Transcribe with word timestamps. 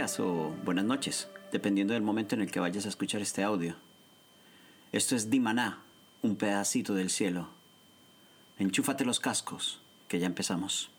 O 0.00 0.54
buenas 0.64 0.84
noches, 0.84 1.28
dependiendo 1.50 1.92
del 1.92 2.04
momento 2.04 2.36
en 2.36 2.40
el 2.40 2.52
que 2.52 2.60
vayas 2.60 2.86
a 2.86 2.88
escuchar 2.88 3.20
este 3.20 3.42
audio. 3.42 3.74
Esto 4.92 5.16
es 5.16 5.28
Dimaná, 5.28 5.80
un 6.22 6.36
pedacito 6.36 6.94
del 6.94 7.10
cielo. 7.10 7.48
Enchúfate 8.60 9.04
los 9.04 9.18
cascos, 9.18 9.80
que 10.06 10.20
ya 10.20 10.26
empezamos. 10.26 10.90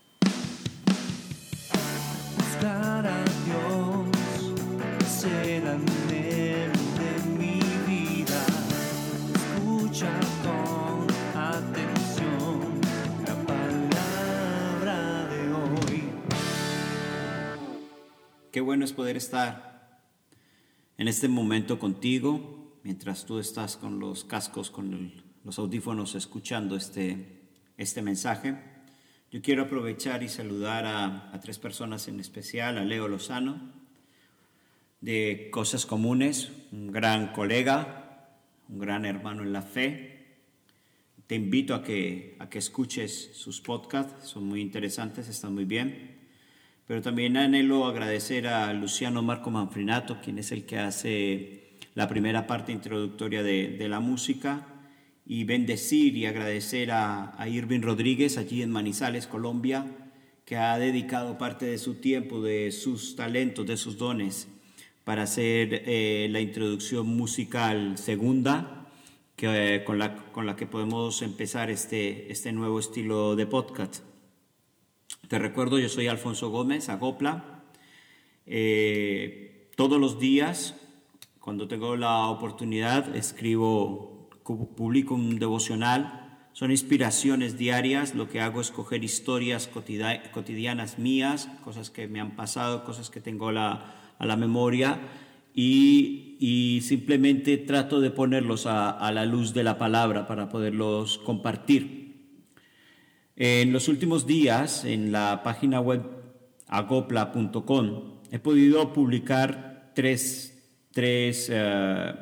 Bueno 18.69 18.85
es 18.85 18.93
poder 18.93 19.17
estar 19.17 19.99
en 20.99 21.07
este 21.07 21.27
momento 21.27 21.79
contigo, 21.79 22.79
mientras 22.83 23.25
tú 23.25 23.39
estás 23.39 23.77
con 23.77 23.99
los 23.99 24.25
cascos, 24.25 24.69
con 24.69 25.11
los 25.43 25.57
audífonos 25.57 26.13
escuchando 26.13 26.75
este, 26.75 27.39
este 27.77 28.03
mensaje. 28.03 28.59
Yo 29.31 29.41
quiero 29.41 29.63
aprovechar 29.63 30.21
y 30.21 30.29
saludar 30.29 30.85
a, 30.85 31.33
a 31.33 31.39
tres 31.39 31.57
personas 31.57 32.07
en 32.09 32.19
especial, 32.19 32.77
a 32.77 32.85
Leo 32.85 33.07
Lozano, 33.07 33.59
de 35.01 35.49
Cosas 35.51 35.87
Comunes, 35.87 36.51
un 36.71 36.91
gran 36.91 37.33
colega, 37.33 38.37
un 38.69 38.77
gran 38.77 39.03
hermano 39.03 39.41
en 39.41 39.51
la 39.51 39.63
fe. 39.63 40.37
Te 41.25 41.33
invito 41.33 41.73
a 41.73 41.83
que, 41.83 42.35
a 42.37 42.51
que 42.51 42.59
escuches 42.59 43.31
sus 43.33 43.61
podcasts, 43.61 44.29
son 44.29 44.43
muy 44.43 44.61
interesantes, 44.61 45.27
están 45.27 45.55
muy 45.55 45.65
bien. 45.65 46.18
Pero 46.89 47.03
también 47.03 47.37
anhelo 47.37 47.85
agradecer 47.85 48.47
a 48.47 48.73
Luciano 48.73 49.21
Marco 49.21 49.51
Manfrinato, 49.51 50.19
quien 50.23 50.39
es 50.39 50.51
el 50.51 50.65
que 50.65 50.79
hace 50.79 51.77
la 51.93 52.07
primera 52.07 52.47
parte 52.47 52.71
introductoria 52.71 53.43
de, 53.43 53.77
de 53.77 53.87
la 53.87 53.99
música, 53.99 54.65
y 55.23 55.43
bendecir 55.43 56.17
y 56.17 56.25
agradecer 56.25 56.89
a, 56.89 57.39
a 57.39 57.47
Irving 57.47 57.81
Rodríguez 57.81 58.39
allí 58.39 58.63
en 58.63 58.71
Manizales, 58.71 59.27
Colombia, 59.27 59.85
que 60.45 60.57
ha 60.57 60.79
dedicado 60.79 61.37
parte 61.37 61.67
de 61.67 61.77
su 61.77 62.01
tiempo, 62.01 62.41
de 62.41 62.71
sus 62.71 63.15
talentos, 63.15 63.67
de 63.67 63.77
sus 63.77 63.99
dones, 63.99 64.47
para 65.03 65.21
hacer 65.21 65.83
eh, 65.85 66.27
la 66.31 66.41
introducción 66.41 67.05
musical 67.05 67.99
segunda, 67.99 68.87
que, 69.35 69.75
eh, 69.75 69.83
con, 69.83 69.99
la, 69.99 70.15
con 70.31 70.47
la 70.47 70.55
que 70.55 70.65
podemos 70.65 71.21
empezar 71.21 71.69
este, 71.69 72.31
este 72.31 72.51
nuevo 72.51 72.79
estilo 72.79 73.35
de 73.35 73.45
podcast. 73.45 74.08
Te 75.29 75.37
recuerdo, 75.37 75.77
yo 75.77 75.89
soy 75.89 76.07
Alfonso 76.07 76.49
Gómez, 76.49 76.89
Agopla. 76.89 77.61
Eh, 78.47 79.69
todos 79.75 80.01
los 80.01 80.17
días, 80.19 80.75
cuando 81.39 81.67
tengo 81.67 81.95
la 81.95 82.29
oportunidad, 82.29 83.15
escribo, 83.15 84.27
publico 84.75 85.13
un 85.13 85.37
devocional. 85.37 86.47
Son 86.53 86.71
inspiraciones 86.71 87.59
diarias. 87.59 88.15
Lo 88.15 88.27
que 88.27 88.41
hago 88.41 88.59
es 88.59 88.71
coger 88.71 89.03
historias 89.03 89.67
cotidianas 89.67 90.97
mías, 90.97 91.47
cosas 91.63 91.91
que 91.91 92.07
me 92.07 92.19
han 92.19 92.35
pasado, 92.35 92.83
cosas 92.83 93.11
que 93.11 93.21
tengo 93.21 93.51
la, 93.51 94.15
a 94.17 94.25
la 94.25 94.35
memoria. 94.35 94.99
Y, 95.53 96.37
y 96.39 96.81
simplemente 96.81 97.57
trato 97.57 98.01
de 98.01 98.09
ponerlos 98.09 98.65
a, 98.65 98.89
a 98.89 99.11
la 99.11 99.27
luz 99.27 99.53
de 99.53 99.63
la 99.63 99.77
palabra 99.77 100.25
para 100.25 100.49
poderlos 100.49 101.19
compartir. 101.19 101.98
En 103.41 103.71
los 103.71 103.87
últimos 103.87 104.27
días, 104.27 104.83
en 104.83 105.13
la 105.13 105.43
página 105.43 105.79
web 105.79 106.01
agopla.com, 106.67 108.19
he 108.31 108.37
podido 108.39 108.91
publicar 108.91 109.93
tres, 109.95 110.61
tres, 110.91 111.47
eh, 111.49 112.13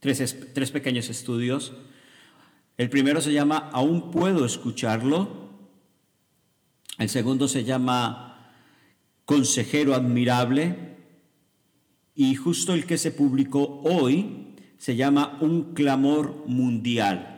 tres, 0.00 0.20
es- 0.20 0.52
tres 0.52 0.70
pequeños 0.70 1.08
estudios. 1.08 1.72
El 2.76 2.90
primero 2.90 3.22
se 3.22 3.32
llama 3.32 3.70
Aún 3.72 4.10
puedo 4.10 4.44
escucharlo. 4.44 5.48
El 6.98 7.08
segundo 7.08 7.48
se 7.48 7.64
llama 7.64 8.52
Consejero 9.24 9.94
admirable. 9.94 10.92
Y 12.14 12.34
justo 12.34 12.74
el 12.74 12.84
que 12.84 12.98
se 12.98 13.12
publicó 13.12 13.80
hoy 13.82 14.54
se 14.76 14.94
llama 14.94 15.38
Un 15.40 15.72
clamor 15.72 16.44
mundial. 16.46 17.30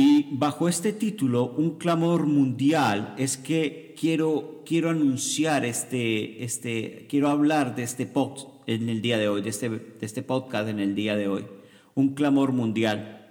Y 0.00 0.28
bajo 0.30 0.68
este 0.68 0.92
título, 0.92 1.46
Un 1.56 1.76
clamor 1.76 2.26
mundial, 2.26 3.16
es 3.18 3.36
que 3.36 3.96
quiero, 3.98 4.62
quiero 4.64 4.90
anunciar 4.90 5.64
este, 5.64 6.44
este, 6.44 7.08
quiero 7.10 7.26
hablar 7.30 7.74
de 7.74 7.82
este 7.82 8.06
pod 8.06 8.46
en 8.68 8.88
el 8.90 9.02
día 9.02 9.18
de 9.18 9.28
hoy, 9.28 9.42
este, 9.44 9.96
este 10.00 10.22
podcast 10.22 10.68
en 10.68 10.78
el 10.78 10.94
día 10.94 11.16
de 11.16 11.26
hoy. 11.26 11.46
Un 11.96 12.14
clamor 12.14 12.52
mundial. 12.52 13.26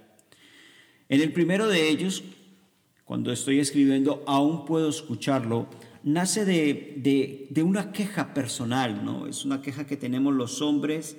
En 1.08 1.22
el 1.22 1.32
primero 1.32 1.68
de 1.68 1.88
ellos, 1.88 2.22
cuando 3.06 3.32
estoy 3.32 3.60
escribiendo, 3.60 4.22
aún 4.26 4.66
puedo 4.66 4.90
escucharlo, 4.90 5.68
nace 6.02 6.44
de, 6.44 7.46
de- 7.48 7.62
una 7.62 7.92
queja 7.92 8.34
personal, 8.34 9.06
¿no? 9.06 9.26
Es 9.26 9.46
una 9.46 9.62
queja 9.62 9.86
que 9.86 9.96
tenemos 9.96 10.34
los 10.34 10.60
hombres, 10.60 11.16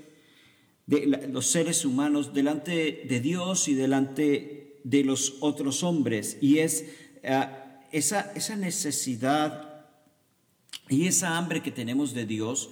de 0.86 1.28
los 1.32 1.48
seres 1.48 1.86
humanos, 1.86 2.36
delante 2.36 3.04
de 3.10 3.20
Dios 3.20 3.68
y 3.68 3.74
delante 3.74 4.60
de 4.84 5.04
los 5.04 5.36
otros 5.42 5.84
hombres. 5.84 6.38
Y 6.42 6.60
es 6.60 6.86
eh, 7.24 7.48
esa, 7.92 8.32
esa 8.36 8.56
necesidad 8.56 9.86
y 10.90 11.08
esa 11.08 11.38
hambre 11.38 11.62
que 11.62 11.72
tenemos 11.72 12.14
de 12.14 12.26
Dios, 12.26 12.70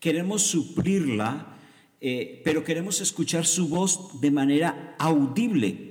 queremos 0.00 0.42
suplirla, 0.42 1.56
eh, 2.00 2.42
pero 2.44 2.64
queremos 2.64 3.00
escuchar 3.00 3.46
su 3.46 3.68
voz 3.68 4.20
de 4.20 4.30
manera 4.30 4.96
audible. 4.98 5.90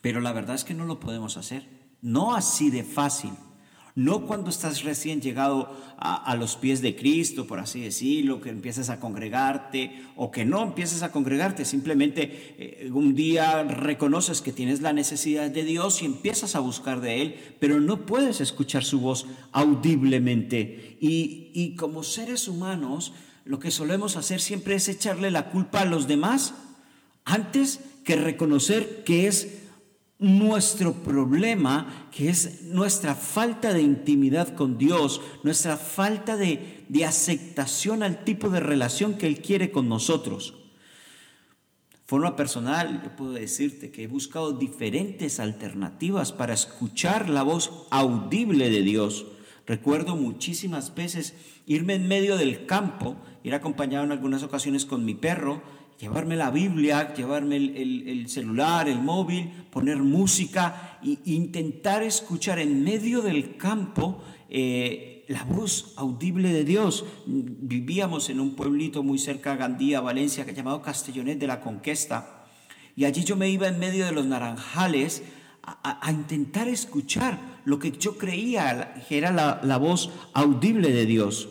Pero 0.00 0.20
la 0.20 0.32
verdad 0.32 0.54
es 0.54 0.64
que 0.64 0.74
no 0.74 0.84
lo 0.84 1.00
podemos 1.00 1.36
hacer. 1.36 1.66
No 2.02 2.34
así 2.34 2.70
de 2.70 2.84
fácil. 2.84 3.32
No 3.96 4.26
cuando 4.26 4.50
estás 4.50 4.82
recién 4.82 5.20
llegado 5.20 5.72
a, 5.98 6.34
los 6.34 6.56
pies 6.56 6.82
de 6.82 6.96
Cristo, 6.96 7.46
por 7.46 7.60
así 7.60 7.80
decirlo, 7.80 8.40
que 8.40 8.50
empiezas 8.50 8.90
a 8.90 8.98
congregarte 8.98 10.02
o 10.16 10.32
que 10.32 10.44
no 10.44 10.64
empiezas 10.64 11.04
a 11.04 11.12
congregarte, 11.12 11.64
simplemente 11.64 12.56
eh, 12.58 12.90
un 12.92 13.14
día 13.14 13.62
reconoces 13.62 14.40
que 14.40 14.52
tienes 14.52 14.80
la 14.80 14.92
necesidad 14.92 15.48
de 15.48 15.62
Dios 15.62 16.02
y 16.02 16.06
empiezas 16.06 16.56
a 16.56 16.60
buscar 16.60 17.00
de 17.00 17.22
Él, 17.22 17.36
pero 17.60 17.78
no 17.78 18.04
puedes 18.04 18.40
escuchar 18.40 18.82
su 18.82 18.98
voz 18.98 19.26
audiblemente. 19.52 20.96
Y, 21.00 21.52
y 21.54 21.76
como 21.76 22.02
seres 22.02 22.48
humanos, 22.48 23.12
lo 23.44 23.60
que 23.60 23.70
solemos 23.70 24.16
hacer 24.16 24.40
siempre 24.40 24.74
es 24.74 24.88
echarle 24.88 25.30
la 25.30 25.50
culpa 25.50 25.82
a 25.82 25.84
los 25.84 26.08
demás 26.08 26.54
antes 27.24 27.78
que 28.04 28.16
reconocer 28.16 29.04
que 29.04 29.28
es 29.28 29.63
nuestro 30.18 30.92
problema, 30.92 32.08
que 32.10 32.28
es 32.28 32.62
nuestra 32.62 33.14
falta 33.14 33.72
de 33.72 33.82
intimidad 33.82 34.54
con 34.54 34.78
Dios, 34.78 35.20
nuestra 35.42 35.76
falta 35.76 36.36
de, 36.36 36.84
de 36.88 37.04
aceptación 37.04 38.02
al 38.02 38.24
tipo 38.24 38.48
de 38.48 38.60
relación 38.60 39.14
que 39.14 39.26
Él 39.26 39.40
quiere 39.40 39.70
con 39.70 39.88
nosotros. 39.88 40.54
Forma 42.06 42.36
personal, 42.36 43.02
yo 43.02 43.16
puedo 43.16 43.32
decirte 43.32 43.90
que 43.90 44.02
he 44.02 44.06
buscado 44.06 44.52
diferentes 44.52 45.40
alternativas 45.40 46.32
para 46.32 46.52
escuchar 46.52 47.30
la 47.30 47.42
voz 47.42 47.86
audible 47.90 48.68
de 48.68 48.82
Dios. 48.82 49.26
Recuerdo 49.66 50.14
muchísimas 50.14 50.94
veces 50.94 51.34
irme 51.66 51.94
en 51.94 52.06
medio 52.06 52.36
del 52.36 52.66
campo, 52.66 53.16
ir 53.42 53.54
acompañado 53.54 54.04
en 54.04 54.12
algunas 54.12 54.42
ocasiones 54.42 54.84
con 54.84 55.06
mi 55.06 55.14
perro, 55.14 55.62
llevarme 55.98 56.36
la 56.36 56.50
Biblia, 56.50 57.14
llevarme 57.14 57.56
el, 57.56 57.76
el- 57.76 58.08
el 58.08 58.28
celular, 58.28 58.88
el 58.88 59.00
móvil, 59.00 59.50
poner 59.70 59.98
música 59.98 60.98
e 61.02 61.18
intentar 61.24 62.02
escuchar 62.02 62.58
en 62.58 62.82
medio 62.82 63.22
del 63.22 63.56
campo 63.56 64.22
eh, 64.48 65.24
la 65.28 65.44
voz 65.44 65.94
audible 65.96 66.52
de 66.52 66.64
Dios. 66.64 67.04
Vivíamos 67.26 68.28
en 68.30 68.40
un 68.40 68.54
pueblito 68.54 69.02
muy 69.02 69.18
cerca 69.18 69.52
a 69.52 69.56
Gandía, 69.56 70.00
Valencia, 70.00 70.44
llamado 70.50 70.82
Castellonet 70.82 71.38
de 71.38 71.46
la 71.46 71.60
Conquista. 71.60 72.44
Y 72.96 73.04
allí 73.06 73.24
yo 73.24 73.34
me 73.36 73.48
iba 73.48 73.66
en 73.68 73.78
medio 73.78 74.04
de 74.06 74.12
los 74.12 74.26
naranjales 74.26 75.22
a 75.66 76.12
intentar 76.12 76.68
escuchar 76.68 77.38
lo 77.64 77.78
que 77.78 77.90
yo 77.92 78.18
creía 78.18 78.94
que 79.08 79.16
era 79.16 79.32
la, 79.32 79.60
la 79.64 79.78
voz 79.78 80.10
audible 80.34 80.90
de 80.92 81.06
Dios. 81.06 81.48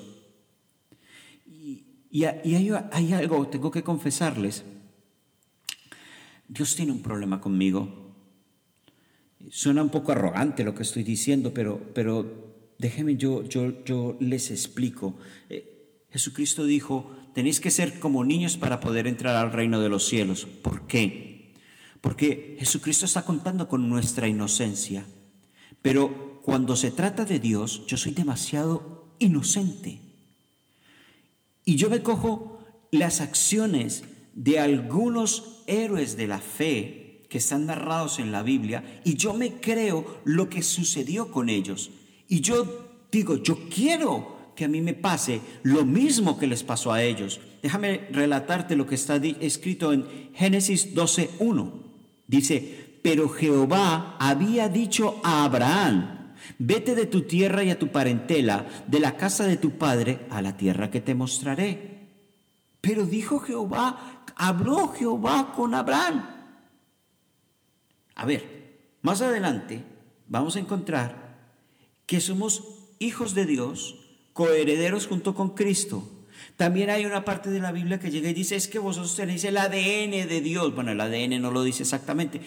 Y, 2.14 2.26
hay, 2.26 2.70
hay 2.92 3.14
algo, 3.14 3.48
tengo 3.48 3.72
que 3.72 3.82
confesarles. 3.82 4.64
Dios 6.48 6.76
tiene 6.76 6.92
un 6.92 7.02
problema 7.02 7.42
conmigo. 7.42 8.14
Suena 9.50 9.82
un 9.82 9.90
poco 9.90 10.12
arrogante 10.12 10.64
lo 10.64 10.76
que 10.76 10.84
estoy 10.84 11.02
diciendo, 11.02 11.56
pero, 11.56 11.82
pero 11.96 12.76
déjenme 12.78 13.18
yo 13.18 13.42
les 14.20 14.52
explico. 14.52 15.18
Eh, 15.50 16.06
Jesucristo 16.12 16.66
dijo, 16.66 17.12
tenéis 17.34 17.60
que 17.60 17.72
ser 17.72 18.00
como 18.00 18.24
niños 18.24 18.58
para 18.58 18.80
poder 18.80 19.08
entrar 19.08 19.36
al 19.36 19.52
reino 19.52 19.82
de 19.82 19.90
los 19.90 20.06
cielos. 20.06 20.46
¿Por 20.46 20.86
qué? 20.86 21.52
Porque 22.00 22.58
Jesucristo 22.60 23.08
está 23.08 23.26
contando 23.26 23.68
con 23.68 23.90
nuestra 23.90 24.28
inocencia. 24.28 25.04
Pero 25.82 26.42
cuando 26.44 26.76
se 26.76 26.92
trata 26.92 27.26
de 27.26 27.40
Dios, 27.40 27.88
yo 27.88 27.98
soy 27.98 28.12
demasiado 28.12 29.16
inocente. 29.18 30.13
Y 31.66 31.76
yo 31.76 31.90
me 31.90 32.02
cojo 32.02 32.60
las 32.92 33.22
acciones 33.22 34.04
de 34.34 34.60
algunos 34.60 35.64
héroes 35.68 36.18
de 36.18 36.28
la 36.28 36.40
fe 36.40 37.26
que 37.30 37.38
están 37.38 37.66
narrados 37.66 38.20
en 38.20 38.32
la 38.32 38.44
Biblia 38.44 39.02
y 39.04 39.16
yo 39.16 39.34
me 39.34 39.54
creo 39.54 40.22
lo 40.24 40.50
que 40.50 40.62
sucedió 40.62 41.32
con 41.32 41.50
ellos. 41.50 41.92
Y 42.28 42.42
yo 42.42 43.08
digo, 43.12 43.38
yo 43.38 43.70
quiero 43.70 44.52
que 44.56 44.66
a 44.66 44.68
mí 44.68 44.82
me 44.82 44.94
pase 44.94 45.42
lo 45.64 45.86
mismo 45.86 46.38
que 46.38 46.48
les 46.48 46.64
pasó 46.64 46.92
a 46.92 47.04
ellos. 47.04 47.40
Déjame 47.62 48.08
relatarte 48.12 48.76
lo 48.76 48.86
que 48.86 48.96
está 48.96 49.16
escrito 49.16 49.94
en 49.94 50.06
Génesis 50.34 50.94
12.1. 50.94 51.72
Dice, 52.28 53.00
pero 53.02 53.30
Jehová 53.30 54.18
había 54.20 54.70
dicho 54.70 55.20
a 55.24 55.44
Abraham, 55.44 56.23
vete 56.60 56.96
de 56.96 57.06
tu 57.06 57.22
tierra 57.22 57.64
y 57.64 57.70
a 57.70 57.80
tu 57.80 57.90
parentela, 57.90 58.66
de 58.88 59.00
la 59.00 59.18
casa 59.18 59.46
de 59.46 59.58
tu 59.58 59.78
padre, 59.78 60.26
a 60.30 60.42
la 60.42 60.58
tierra 60.58 60.92
que 60.92 61.02
te 61.02 61.16
mostraré. 61.16 62.08
Pero 62.82 63.06
dijo 63.06 63.40
Jehová, 63.40 64.24
habló 64.36 64.90
Jehová 64.90 65.54
con 65.56 65.74
Abraham. 65.74 66.30
A 68.16 68.26
ver, 68.26 68.98
más 69.02 69.22
adelante 69.22 69.84
vamos 70.28 70.56
a 70.56 70.60
encontrar 70.60 71.38
que 72.06 72.22
somos 72.22 72.64
hijos 73.00 73.34
de 73.34 73.46
Dios, 73.46 73.96
coherederos 74.34 75.08
junto 75.08 75.36
con 75.36 75.56
Cristo. 75.56 76.10
También 76.64 76.90
hay 76.90 77.06
una 77.06 77.26
parte 77.26 77.50
de 77.50 77.60
la 77.60 77.74
Biblia 77.74 78.00
que 78.00 78.10
llega 78.10 78.30
y 78.30 78.34
dice, 78.34 78.56
es 78.56 78.70
que 78.70 78.80
vosotros 78.80 79.18
tenéis 79.18 79.44
el 79.44 79.58
ADN 79.58 80.30
de 80.30 80.40
Dios. 80.42 80.74
Bueno, 80.74 80.92
el 80.92 81.02
ADN 81.02 81.42
no 81.42 81.52
lo 81.52 81.62
dice 81.62 81.84
exactamente. 81.84 82.40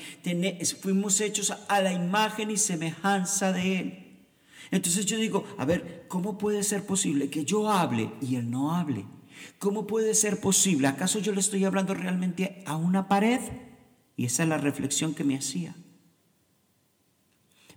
fuimos 0.80 1.20
hechos 1.20 1.52
a 1.68 1.82
la 1.82 1.92
imagen 1.92 2.50
y 2.50 2.56
semejanza 2.56 3.52
de 3.52 3.78
Él. 3.78 4.18
Entonces 4.70 5.04
yo 5.04 5.18
digo, 5.18 5.44
a 5.58 5.66
ver, 5.66 6.06
¿cómo 6.08 6.38
puede 6.38 6.62
ser 6.62 6.86
posible 6.86 7.28
que 7.28 7.44
yo 7.44 7.70
hable 7.70 8.10
y 8.22 8.36
Él 8.36 8.50
no 8.50 8.74
hable? 8.74 9.04
¿Cómo 9.58 9.86
puede 9.86 10.14
ser 10.14 10.40
posible? 10.40 10.88
¿Acaso 10.88 11.18
yo 11.18 11.32
le 11.32 11.40
estoy 11.40 11.66
hablando 11.66 11.92
realmente 11.92 12.62
a 12.64 12.76
una 12.76 13.08
pared? 13.08 13.40
Y 14.16 14.24
esa 14.24 14.44
es 14.44 14.48
la 14.48 14.56
reflexión 14.56 15.14
que 15.14 15.24
me 15.24 15.36
hacía. 15.36 15.76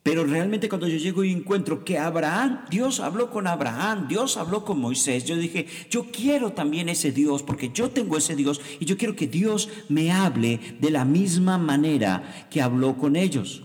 Pero 0.09 0.25
realmente 0.25 0.69
cuando 0.69 0.87
yo 0.87 0.97
llego 0.97 1.23
y 1.23 1.31
encuentro 1.31 1.85
que 1.85 1.99
Abraham, 1.99 2.65
Dios 2.71 2.99
habló 2.99 3.29
con 3.29 3.45
Abraham, 3.45 4.07
Dios 4.07 4.37
habló 4.37 4.65
con 4.65 4.81
Moisés, 4.81 5.23
yo 5.23 5.37
dije, 5.37 5.67
yo 5.91 6.09
quiero 6.11 6.53
también 6.53 6.89
ese 6.89 7.11
Dios, 7.11 7.43
porque 7.43 7.69
yo 7.69 7.91
tengo 7.91 8.17
ese 8.17 8.35
Dios 8.35 8.59
y 8.79 8.85
yo 8.85 8.97
quiero 8.97 9.15
que 9.15 9.27
Dios 9.27 9.69
me 9.87 10.11
hable 10.11 10.77
de 10.81 10.89
la 10.89 11.05
misma 11.05 11.59
manera 11.59 12.47
que 12.49 12.59
habló 12.59 12.97
con 12.97 13.15
ellos. 13.15 13.61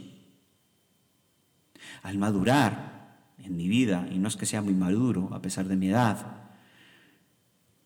Al 2.02 2.18
madurar 2.18 3.32
en 3.42 3.56
mi 3.56 3.66
vida, 3.66 4.06
y 4.12 4.18
no 4.18 4.28
es 4.28 4.36
que 4.36 4.44
sea 4.44 4.60
muy 4.60 4.74
maduro 4.74 5.30
a 5.32 5.40
pesar 5.40 5.66
de 5.66 5.76
mi 5.76 5.88
edad, 5.88 6.42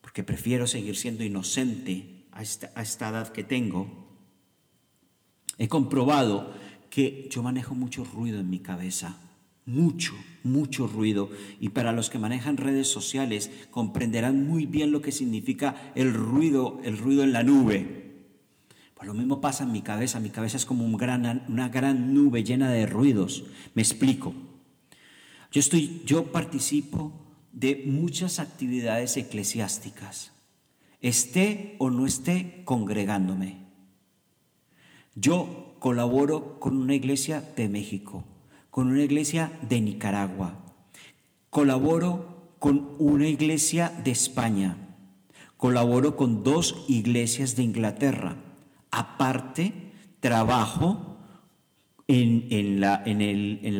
porque 0.00 0.24
prefiero 0.24 0.66
seguir 0.66 0.96
siendo 0.96 1.22
inocente 1.22 2.26
a 2.32 2.42
esta, 2.42 2.72
a 2.74 2.82
esta 2.82 3.10
edad 3.10 3.28
que 3.28 3.44
tengo, 3.44 4.08
he 5.58 5.68
comprobado 5.68 6.52
que 6.90 7.28
yo 7.30 7.42
manejo 7.42 7.74
mucho 7.74 8.04
ruido 8.04 8.40
en 8.40 8.50
mi 8.50 8.58
cabeza, 8.60 9.16
mucho, 9.66 10.14
mucho 10.44 10.86
ruido. 10.86 11.30
Y 11.60 11.70
para 11.70 11.92
los 11.92 12.10
que 12.10 12.18
manejan 12.18 12.56
redes 12.56 12.88
sociales 12.88 13.50
comprenderán 13.70 14.46
muy 14.46 14.66
bien 14.66 14.92
lo 14.92 15.02
que 15.02 15.12
significa 15.12 15.92
el 15.94 16.14
ruido, 16.14 16.80
el 16.84 16.98
ruido 16.98 17.22
en 17.22 17.32
la 17.32 17.42
nube. 17.42 18.08
Pues 18.94 19.06
lo 19.06 19.14
mismo 19.14 19.40
pasa 19.40 19.62
en 19.62 19.72
mi 19.72 19.82
cabeza, 19.82 20.18
mi 20.18 20.30
cabeza 20.30 20.56
es 20.56 20.64
como 20.64 20.84
un 20.84 20.96
gran, 20.96 21.44
una 21.48 21.68
gran 21.68 22.14
nube 22.14 22.42
llena 22.42 22.70
de 22.72 22.86
ruidos. 22.86 23.44
Me 23.74 23.82
explico. 23.82 24.34
Yo, 25.52 25.60
estoy, 25.60 26.02
yo 26.04 26.32
participo 26.32 27.12
de 27.52 27.84
muchas 27.86 28.40
actividades 28.40 29.16
eclesiásticas, 29.16 30.32
esté 31.00 31.76
o 31.78 31.90
no 31.90 32.06
esté 32.06 32.62
congregándome. 32.64 33.67
Yo 35.20 35.74
colaboro 35.80 36.60
con 36.60 36.76
una 36.76 36.94
iglesia 36.94 37.42
de 37.56 37.68
México, 37.68 38.24
con 38.70 38.88
una 38.88 39.02
iglesia 39.02 39.50
de 39.68 39.80
Nicaragua, 39.80 40.64
colaboro 41.50 42.54
con 42.60 42.90
una 42.98 43.26
iglesia 43.26 43.92
de 44.04 44.12
España, 44.12 44.76
colaboro 45.56 46.14
con 46.14 46.44
dos 46.44 46.84
iglesias 46.88 47.56
de 47.56 47.64
Inglaterra. 47.64 48.36
Aparte, 48.92 49.72
trabajo 50.20 51.18
en, 52.06 52.80
la, 52.80 53.02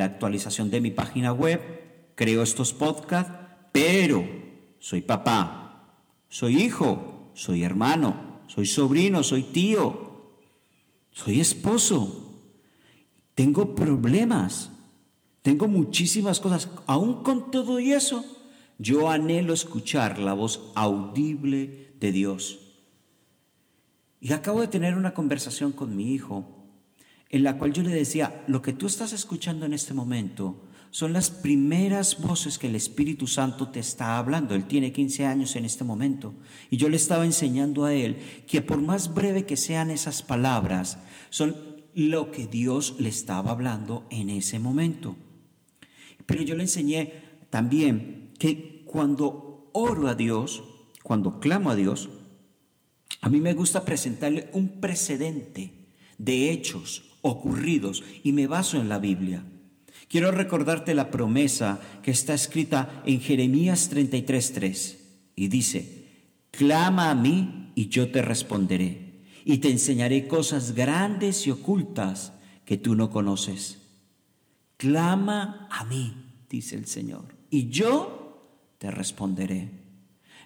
actualización 0.05 0.70
de 0.70 0.81
mi 0.81 0.91
página 0.91 1.32
web, 1.32 1.61
creo 2.17 2.43
estos 2.43 2.73
podcasts, 2.73 3.32
pero 3.70 4.25
soy 4.81 5.02
papá, 5.02 6.02
soy 6.29 6.62
hijo, 6.62 7.31
soy 7.34 7.62
hermano, 7.62 8.41
soy 8.49 8.67
sobrino, 8.67 9.23
soy 9.23 9.44
tío, 9.44 10.07
soy 11.25 11.41
esposo, 11.41 12.44
tengo 13.35 13.75
problemas, 13.75 14.70
tengo 15.43 15.67
muchísimas 15.67 16.38
cosas. 16.38 16.69
Aún 16.87 17.25
con 17.25 17.50
todo 17.50 17.81
y 17.81 17.93
eso, 17.93 18.25
yo 18.79 19.11
anhelo 19.11 19.53
escuchar 19.53 20.20
la 20.20 20.32
voz 20.32 20.70
audible 20.76 21.93
de 21.99 22.12
Dios. 22.12 22.61
Y 24.20 24.32
acabo 24.32 24.61
de 24.61 24.69
tener 24.69 24.94
una 24.94 25.12
conversación 25.12 25.73
con 25.73 25.97
mi 25.97 26.15
hijo 26.15 26.69
en 27.31 27.43
la 27.43 27.59
cual 27.59 27.73
yo 27.73 27.82
le 27.82 27.91
decía, 27.91 28.44
lo 28.47 28.62
que 28.62 28.73
tú 28.73 28.87
estás 28.87 29.12
escuchando 29.12 29.67
en 29.67 29.73
este 29.73 29.94
momento 29.94 30.69
son 30.91 31.12
las 31.12 31.31
primeras 31.31 32.20
voces 32.20 32.59
que 32.59 32.69
el 32.69 32.75
Espíritu 32.75 33.26
Santo 33.26 33.69
te 33.69 33.81
está 33.81 34.19
hablando. 34.19 34.55
Él 34.55 34.67
tiene 34.67 34.93
15 34.93 35.27
años 35.27 35.56
en 35.56 35.65
este 35.65 35.84
momento. 35.84 36.34
Y 36.70 36.77
yo 36.77 36.89
le 36.89 36.96
estaba 36.96 37.25
enseñando 37.25 37.84
a 37.84 37.93
él 37.93 38.19
que 38.46 38.63
por 38.63 38.81
más 38.81 39.13
breve 39.13 39.44
que 39.44 39.56
sean 39.56 39.91
esas 39.91 40.22
palabras, 40.22 40.98
son 41.31 41.56
lo 41.94 42.31
que 42.31 42.47
Dios 42.47 42.97
le 42.99 43.08
estaba 43.08 43.51
hablando 43.51 44.06
en 44.11 44.31
ese 44.31 44.58
momento. 44.58 45.17
Pero 46.27 46.43
yo 46.43 46.55
le 46.55 46.63
enseñé 46.63 47.13
también 47.51 48.31
que 48.39 48.82
cuando 48.85 49.70
oro 49.73 50.08
a 50.08 50.15
Dios, 50.15 50.63
cuando 51.03 51.41
clamo 51.41 51.70
a 51.70 51.77
Dios, 51.77 52.08
a 53.20 53.29
mí 53.29 53.41
me 53.41 53.55
gusta 53.55 53.85
presentarle 53.85 54.49
un 54.53 54.81
precedente 54.81 55.73
de 56.19 56.51
hechos 56.51 57.05
ocurridos 57.23 58.05
y 58.23 58.32
me 58.32 58.47
baso 58.47 58.81
en 58.81 58.89
la 58.89 58.99
Biblia. 58.99 59.44
Quiero 60.08 60.31
recordarte 60.31 60.94
la 60.94 61.11
promesa 61.11 61.81
que 62.03 62.11
está 62.11 62.32
escrita 62.35 63.03
en 63.06 63.20
Jeremías 63.20 63.91
33:3 63.93 64.97
y 65.35 65.49
dice, 65.49 66.06
clama 66.51 67.11
a 67.11 67.15
mí 67.15 67.73
y 67.75 67.89
yo 67.89 68.11
te 68.11 68.23
responderé 68.23 69.07
y 69.48 69.58
te 69.58 69.70
enseñaré 69.70 70.28
cosas 70.28 70.74
grandes 70.74 71.46
y 71.46 71.50
ocultas 71.50 72.34
que 72.67 72.76
tú 72.76 72.94
no 72.94 73.08
conoces. 73.08 73.78
Clama 74.76 75.67
a 75.70 75.86
mí, 75.86 76.34
dice 76.50 76.76
el 76.76 76.84
Señor, 76.84 77.34
y 77.48 77.70
yo 77.70 78.43
te 78.76 78.90
responderé. 78.90 79.70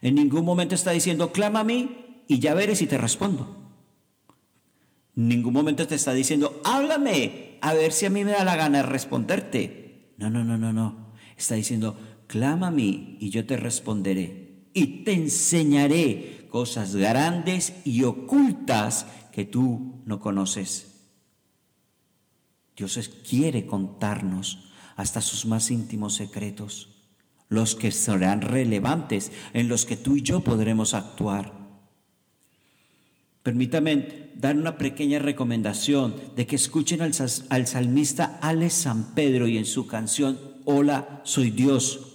En 0.02 0.14
ningún 0.14 0.44
momento 0.44 0.76
está 0.76 0.92
diciendo, 0.92 1.32
clama 1.32 1.61
a 1.61 1.64
mí 1.64 2.23
y 2.28 2.38
ya 2.38 2.54
veré 2.54 2.76
si 2.76 2.87
te 2.87 2.97
respondo. 2.97 3.73
En 5.16 5.26
ningún 5.26 5.52
momento 5.52 5.85
te 5.88 5.97
está 5.97 6.14
diciendo, 6.14 6.61
háblame 6.62 7.59
a 7.61 7.75
ver 7.75 7.90
si 7.90 8.06
a 8.06 8.11
mí 8.11 8.23
me 8.23 8.30
da 8.30 8.44
la 8.44 8.54
gana 8.54 8.78
de 8.78 8.88
responderte. 8.88 10.12
No, 10.16 10.30
no, 10.30 10.44
no, 10.44 10.56
no, 10.56 10.73
no. 10.73 11.12
Está 11.37 11.56
diciendo, 11.56 11.99
clama 12.28 12.68
a 12.68 12.71
mí 12.71 13.16
y 13.18 13.30
yo 13.30 13.44
te 13.47 13.56
responderé. 13.56 14.68
Y 14.75 15.02
te 15.02 15.12
enseñaré 15.12 16.42
cosas 16.52 16.94
grandes 16.94 17.73
y 17.87 18.04
ocultas 18.04 19.06
que 19.32 19.47
tú 19.47 20.02
no 20.04 20.21
conoces. 20.21 21.09
Dios 22.76 23.11
quiere 23.26 23.64
contarnos 23.64 24.71
hasta 24.97 25.23
sus 25.23 25.47
más 25.47 25.71
íntimos 25.71 26.14
secretos, 26.14 27.06
los 27.49 27.75
que 27.75 27.90
serán 27.90 28.42
relevantes, 28.42 29.32
en 29.54 29.68
los 29.68 29.87
que 29.87 29.97
tú 29.97 30.16
y 30.16 30.23
yo 30.23 30.40
podremos 30.40 30.92
actuar. 30.92 31.54
Permítame 33.42 34.30
dar 34.35 34.54
una 34.54 34.76
pequeña 34.76 35.21
recomendación 35.21 36.14
de 36.37 36.47
que 36.47 36.56
escuchen 36.56 37.00
al, 37.00 37.14
salmista 37.66 38.38
Alex 38.42 38.75
San 38.75 39.14
Pedro 39.14 39.49
y 39.49 39.56
en 39.56 39.64
su 39.64 39.87
canción 39.87 40.38
Hola, 40.66 41.23
soy 41.25 41.50
Dios. 41.50 42.09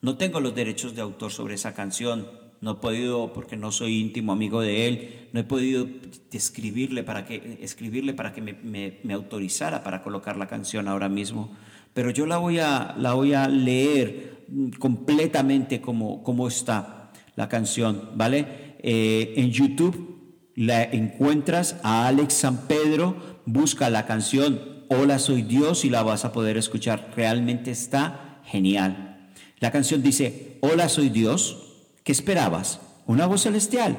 No 0.00 0.16
tengo 0.16 0.40
los 0.40 0.54
derechos 0.54 0.94
de 0.94 1.02
autor 1.02 1.32
sobre 1.32 1.56
esa 1.56 1.74
canción, 1.74 2.43
no 2.64 2.72
he 2.72 2.74
podido, 2.76 3.34
porque 3.34 3.58
no 3.58 3.70
soy 3.70 4.00
íntimo 4.00 4.32
amigo 4.32 4.62
de 4.62 4.88
él, 4.88 5.28
no 5.32 5.40
he 5.40 5.44
podido 5.44 5.86
escribirle 6.32 7.04
para 7.04 7.26
que, 7.26 7.58
escribirle 7.60 8.14
para 8.14 8.32
que 8.32 8.40
me, 8.40 9.12
autorizara 9.12 9.84
para 9.84 10.02
colocar 10.02 10.38
la 10.38 10.48
canción 10.48 10.88
ahora 10.88 11.10
mismo. 11.10 11.54
Pero 11.92 12.08
yo 12.08 12.24
la 12.24 12.38
voy 12.38 12.60
a, 12.60 12.94
la 12.98 13.12
voy 13.12 13.34
a 13.34 13.48
leer 13.48 14.46
completamente 14.78 15.82
como, 15.82 16.22
como 16.22 16.48
está 16.48 17.12
la 17.36 17.50
canción, 17.50 18.12
¿vale? 18.14 18.76
Eh, 18.78 19.34
en 19.36 19.50
YouTube 19.50 20.48
la 20.54 20.84
encuentras 20.84 21.76
a 21.82 22.08
Alex 22.08 22.32
San 22.32 22.66
Pedro, 22.66 23.42
busca 23.44 23.90
la 23.90 24.06
canción 24.06 24.72
Hola, 24.88 25.18
soy 25.18 25.42
Dios 25.42 25.84
y 25.84 25.90
la 25.90 26.02
vas 26.02 26.24
a 26.24 26.32
poder 26.32 26.56
escuchar. 26.56 27.10
Realmente 27.16 27.70
está 27.70 28.40
genial. 28.44 29.30
La 29.58 29.70
canción 29.70 30.02
dice, 30.02 30.58
Hola, 30.60 30.88
soy 30.88 31.10
Dios. 31.10 31.63
¿Qué 32.04 32.12
esperabas? 32.12 32.80
¿Una 33.06 33.26
voz 33.26 33.42
celestial? 33.42 33.98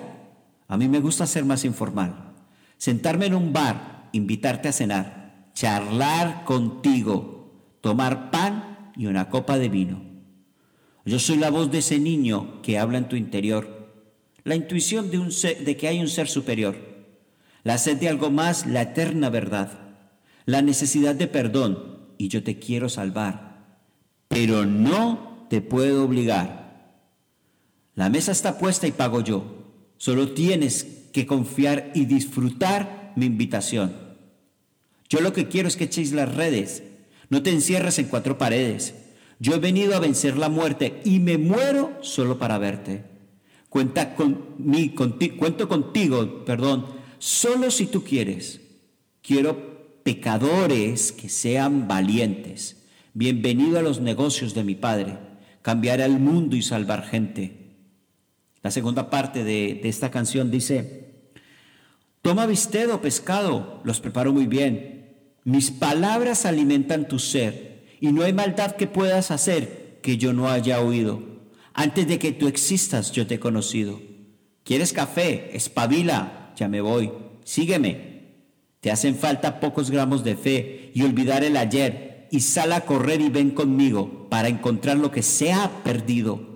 A 0.68 0.78
mí 0.78 0.88
me 0.88 1.00
gusta 1.00 1.26
ser 1.26 1.44
más 1.44 1.66
informal. 1.66 2.34
Sentarme 2.78 3.26
en 3.26 3.34
un 3.34 3.52
bar, 3.52 4.10
invitarte 4.14 4.68
a 4.70 4.74
cenar, 4.74 5.50
charlar 5.54 6.44
contigo, 6.46 7.52
tomar 7.82 8.30
pan 8.30 8.92
y 8.96 9.08
una 9.08 9.30
copa 9.30 9.58
de 9.58 9.70
vino. 9.70 10.02
Yo 11.04 11.18
soy 11.20 11.38
la 11.38 11.50
voz 11.50 11.72
de 11.72 11.80
ese 11.80 12.00
niño 12.00 12.62
que 12.62 12.78
habla 12.78 13.00
en 13.00 13.10
tu 13.10 13.16
interior, 13.16 13.92
la 14.44 14.56
intuición 14.56 15.10
de, 15.10 15.18
un 15.18 15.30
de 15.30 15.78
que 15.78 15.88
hay 15.88 16.00
un 16.00 16.08
ser 16.08 16.28
superior, 16.28 16.76
la 17.64 17.80
sed 17.80 17.98
de 17.98 18.10
algo 18.10 18.30
más, 18.30 18.68
la 18.68 18.84
eterna 18.84 19.30
verdad, 19.30 19.72
la 20.46 20.62
necesidad 20.62 21.16
de 21.16 21.28
perdón 21.28 21.98
y 22.20 22.28
yo 22.28 22.44
te 22.44 22.60
quiero 22.60 22.88
salvar, 22.88 23.66
pero 24.28 24.66
no 24.66 25.48
te 25.50 25.62
puedo 25.62 26.06
obligar. 26.06 26.65
La 27.96 28.10
mesa 28.10 28.34
está 28.34 28.58
puesta 28.58 28.88
y 28.88 28.92
pago 28.92 29.22
yo. 29.22 29.46
Solo 29.98 30.34
tienes 30.34 31.08
que 31.14 31.26
confiar 31.26 31.92
y 31.96 32.06
disfrutar 32.06 33.14
mi 33.16 33.26
invitación. 33.26 33.94
Yo 35.08 35.22
lo 35.22 35.32
que 35.32 35.48
quiero 35.48 35.70
es 35.70 35.78
que 35.78 35.86
echéis 35.86 36.12
las 36.12 36.36
redes, 36.36 36.84
no 37.30 37.42
te 37.42 37.52
encierres 37.52 37.98
en 38.00 38.08
cuatro 38.08 38.38
paredes. 38.38 38.96
Yo 39.40 39.56
he 39.56 39.60
venido 39.60 39.96
a 39.96 40.00
vencer 40.00 40.38
la 40.38 40.50
muerte 40.50 41.02
y 41.06 41.20
me 41.20 41.38
muero 41.38 41.98
solo 42.02 42.38
para 42.38 42.58
verte. 42.58 43.06
Cuenta 43.70 44.16
con 44.16 44.56
mí, 44.58 44.90
cuento 44.90 45.68
contigo, 45.68 46.46
perdón, 46.46 46.86
solo 47.18 47.72
si 47.72 47.88
tú 47.88 48.04
quieres. 48.04 48.62
Quiero 49.22 50.02
pecadores 50.04 51.12
que 51.12 51.30
sean 51.30 51.88
valientes. 51.88 52.84
Bienvenido 53.14 53.80
a 53.80 53.82
los 53.82 54.02
negocios 54.02 54.54
de 54.54 54.64
mi 54.64 54.76
Padre. 54.76 55.18
Cambiar 55.62 56.02
al 56.02 56.20
mundo 56.20 56.56
y 56.56 56.62
salvar 56.62 57.04
gente. 57.04 57.65
La 58.66 58.72
segunda 58.72 59.12
parte 59.12 59.44
de, 59.44 59.80
esta 59.84 60.10
canción 60.10 60.50
dice, 60.50 61.12
toma 62.24 62.48
bistec 62.48 62.90
o 62.92 63.00
pescado, 63.00 63.80
los 63.84 64.00
preparo 64.00 64.34
muy 64.34 64.48
bien. 64.48 65.14
Mis 65.44 65.70
palabras 65.70 66.48
alimentan 66.48 67.08
tu 67.08 67.20
ser 67.20 67.86
y 68.02 68.12
no 68.12 68.24
hay 68.24 68.34
maldad 68.34 68.76
que 68.76 68.88
puedas 68.88 69.30
hacer 69.30 70.00
que 70.02 70.18
yo 70.18 70.34
no 70.34 70.50
haya 70.50 70.82
oído. 70.82 71.22
Antes 71.76 72.08
de 72.08 72.18
que 72.18 72.32
tú 72.32 72.48
existas, 72.48 73.12
yo 73.12 73.28
te 73.28 73.36
he 73.36 73.40
conocido. 73.40 74.02
¿Quieres 74.64 74.94
café? 74.94 75.56
Espabila, 75.56 76.52
ya 76.56 76.68
me 76.68 76.82
voy. 76.82 77.12
Sígueme. 77.44 78.32
Te 78.80 78.90
hacen 78.90 79.16
falta 79.16 79.60
pocos 79.60 79.92
gramos 79.92 80.24
de 80.24 80.36
fe 80.36 80.90
y 80.96 81.04
olvidar 81.04 81.44
el 81.44 81.56
ayer 81.56 82.28
y 82.32 82.40
sal 82.40 82.74
a 82.74 82.82
correr 82.82 83.22
y 83.22 83.30
ven 83.30 83.52
conmigo 83.52 84.28
para 84.28 84.48
encontrar 84.48 84.98
lo 84.98 85.12
que 85.12 85.22
se 85.22 85.54
ha 85.54 85.84
perdido. 85.84 86.55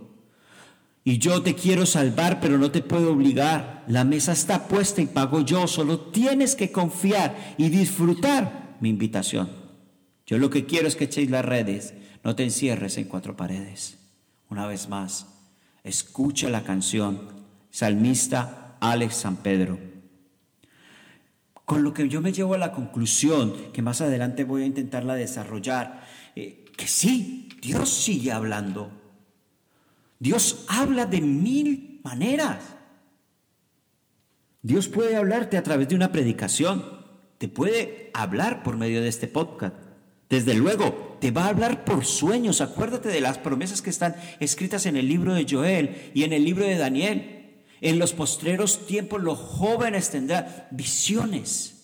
Y 1.10 1.18
yo 1.18 1.42
te 1.42 1.56
quiero 1.56 1.88
salvar, 1.88 2.40
pero 2.40 2.60
no 2.60 2.70
te 2.70 2.84
puedo 2.84 3.14
obligar. 3.14 3.84
La 3.88 4.04
mesa 4.04 4.32
está 4.32 4.68
puesta 4.68 5.02
y 5.02 5.08
pago 5.08 5.42
yo. 5.42 5.66
Solo 5.66 6.00
tienes 6.00 6.56
que 6.56 6.72
confiar 6.72 7.56
y 7.58 7.70
disfrutar 7.70 8.78
mi 8.80 8.90
invitación. 8.90 9.50
Yo 10.28 10.38
lo 10.38 10.52
que 10.52 10.68
quiero 10.68 10.88
es 10.88 10.96
que 10.96 11.06
echéis 11.06 11.32
las 11.32 11.44
redes, 11.44 11.96
no 12.24 12.36
te 12.36 12.44
encierres 12.44 13.00
en 13.00 13.06
cuatro 13.06 13.36
paredes. 13.36 13.98
Una 14.52 14.68
vez 14.68 14.88
más, 14.88 15.26
escucha 15.84 16.48
la 16.48 16.64
canción, 16.64 17.22
salmista 17.72 18.78
Alex 18.80 19.16
San 19.16 19.38
Pedro. 19.38 19.80
Con 21.66 21.82
lo 21.82 21.92
que 21.92 22.08
yo 22.08 22.22
me 22.22 22.34
llevo 22.34 22.54
a 22.54 22.60
la 22.60 22.72
conclusión, 22.72 23.56
que 23.74 23.82
más 23.82 24.02
adelante 24.02 24.44
voy 24.44 24.62
a 24.62 24.68
intentarla 24.68 25.16
desarrollar, 25.16 26.06
eh, 26.36 26.66
que 26.78 26.86
sí, 26.86 27.50
Dios 27.64 27.90
sigue 27.90 28.32
hablando. 28.32 28.99
Dios 30.20 30.66
habla 30.68 31.06
de 31.06 31.22
mil 31.22 32.02
maneras. 32.04 32.62
Dios 34.62 34.88
puede 34.88 35.16
hablarte 35.16 35.58
a 35.58 35.64
través 35.64 35.88
de 35.88 35.96
una 35.96 36.12
predicación, 36.12 36.84
te 37.38 37.48
puede 37.48 38.12
hablar 38.14 38.62
por 38.62 38.76
medio 38.78 39.02
de 39.02 39.08
este 39.08 39.28
podcast 39.28 39.76
desde 40.30 40.54
luego, 40.54 41.18
te 41.20 41.32
va 41.32 41.46
a 41.46 41.50
hablar 41.50 41.84
por 41.84 42.06
sueños. 42.06 42.62
Acuérdate 42.62 43.10
de 43.10 43.20
las 43.20 43.40
promesas 43.40 43.82
que 43.82 43.90
están 43.90 44.16
escritas 44.40 44.86
en 44.86 44.96
el 44.96 45.08
libro 45.08 45.34
de 45.34 45.48
Joel 45.50 46.12
y 46.14 46.24
en 46.24 46.34
el 46.34 46.46
libro 46.46 46.66
de 46.66 46.78
Daniel. 46.78 47.64
En 47.82 47.98
los 47.98 48.14
postreros 48.14 48.86
tiempos 48.86 49.24
los 49.24 49.40
jóvenes 49.40 50.12
tendrán 50.12 50.68
visiones. 50.70 51.76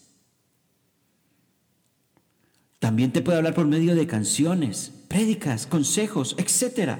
También 2.77 3.11
te 3.11 3.21
puede 3.21 3.39
hablar 3.39 3.55
por 3.55 3.65
medio 3.65 3.95
de 3.95 4.05
canciones, 4.05 4.91
prédicas, 5.07 5.65
consejos, 5.65 6.35
etc. 6.37 6.99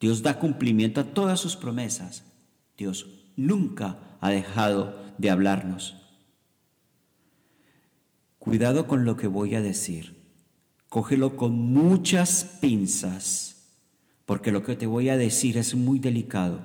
Dios 0.00 0.22
da 0.22 0.38
cumplimiento 0.38 1.00
a 1.00 1.04
todas 1.04 1.40
sus 1.40 1.56
promesas. 1.56 2.24
Dios 2.76 3.06
nunca 3.36 3.98
ha 4.20 4.30
dejado 4.30 4.98
de 5.18 5.30
hablarnos. 5.30 5.96
Cuidado 8.38 8.86
con 8.86 9.04
lo 9.04 9.16
que 9.16 9.26
voy 9.26 9.54
a 9.54 9.60
decir. 9.60 10.16
Cógelo 10.88 11.36
con 11.36 11.52
muchas 11.52 12.44
pinzas, 12.60 13.78
porque 14.24 14.52
lo 14.52 14.62
que 14.62 14.76
te 14.76 14.86
voy 14.86 15.08
a 15.10 15.18
decir 15.18 15.58
es 15.58 15.74
muy 15.74 15.98
delicado. 15.98 16.62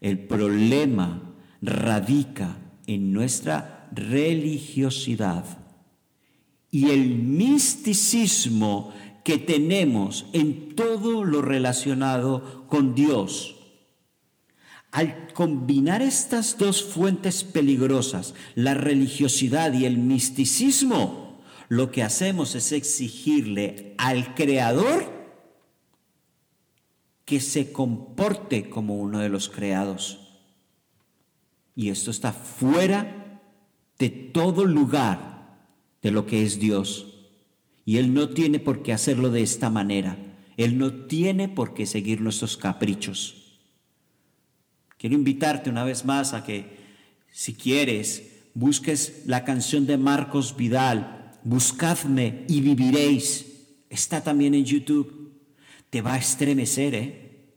El 0.00 0.18
problema 0.26 1.34
radica 1.62 2.56
en 2.86 3.12
nuestra 3.12 3.88
religiosidad 3.92 5.44
y 6.70 6.90
el 6.90 7.14
misticismo 7.14 8.92
que 9.24 9.38
tenemos 9.38 10.26
en 10.32 10.76
todo 10.76 11.24
lo 11.24 11.42
relacionado 11.42 12.66
con 12.68 12.94
Dios. 12.94 13.56
Al 14.92 15.32
combinar 15.32 16.02
estas 16.02 16.56
dos 16.58 16.84
fuentes 16.84 17.42
peligrosas, 17.42 18.34
la 18.54 18.74
religiosidad 18.74 19.72
y 19.72 19.86
el 19.86 19.96
misticismo, 19.96 21.42
lo 21.68 21.90
que 21.90 22.02
hacemos 22.02 22.54
es 22.54 22.70
exigirle 22.70 23.94
al 23.98 24.34
creador 24.34 25.12
que 27.24 27.40
se 27.40 27.72
comporte 27.72 28.68
como 28.68 28.96
uno 28.96 29.20
de 29.20 29.30
los 29.30 29.48
creados. 29.48 30.20
Y 31.74 31.88
esto 31.88 32.10
está 32.10 32.32
fuera 32.32 33.40
de 33.98 34.10
todo 34.10 34.66
lugar 34.66 35.58
de 36.02 36.10
lo 36.10 36.26
que 36.26 36.44
es 36.44 36.60
Dios. 36.60 37.13
Y 37.84 37.98
Él 37.98 38.14
no 38.14 38.30
tiene 38.30 38.58
por 38.58 38.82
qué 38.82 38.92
hacerlo 38.92 39.30
de 39.30 39.42
esta 39.42 39.70
manera. 39.70 40.16
Él 40.56 40.78
no 40.78 40.92
tiene 41.06 41.48
por 41.48 41.74
qué 41.74 41.86
seguir 41.86 42.20
nuestros 42.20 42.56
caprichos. 42.56 43.58
Quiero 44.98 45.16
invitarte 45.16 45.70
una 45.70 45.84
vez 45.84 46.04
más 46.04 46.32
a 46.32 46.44
que, 46.44 46.78
si 47.30 47.54
quieres, 47.54 48.22
busques 48.54 49.22
la 49.26 49.44
canción 49.44 49.86
de 49.86 49.98
Marcos 49.98 50.56
Vidal, 50.56 51.32
buscadme 51.42 52.44
y 52.48 52.60
viviréis. 52.60 53.46
Está 53.90 54.22
también 54.22 54.54
en 54.54 54.64
YouTube. 54.64 55.32
Te 55.90 56.00
va 56.00 56.14
a 56.14 56.18
estremecer, 56.18 56.94
¿eh? 56.94 57.54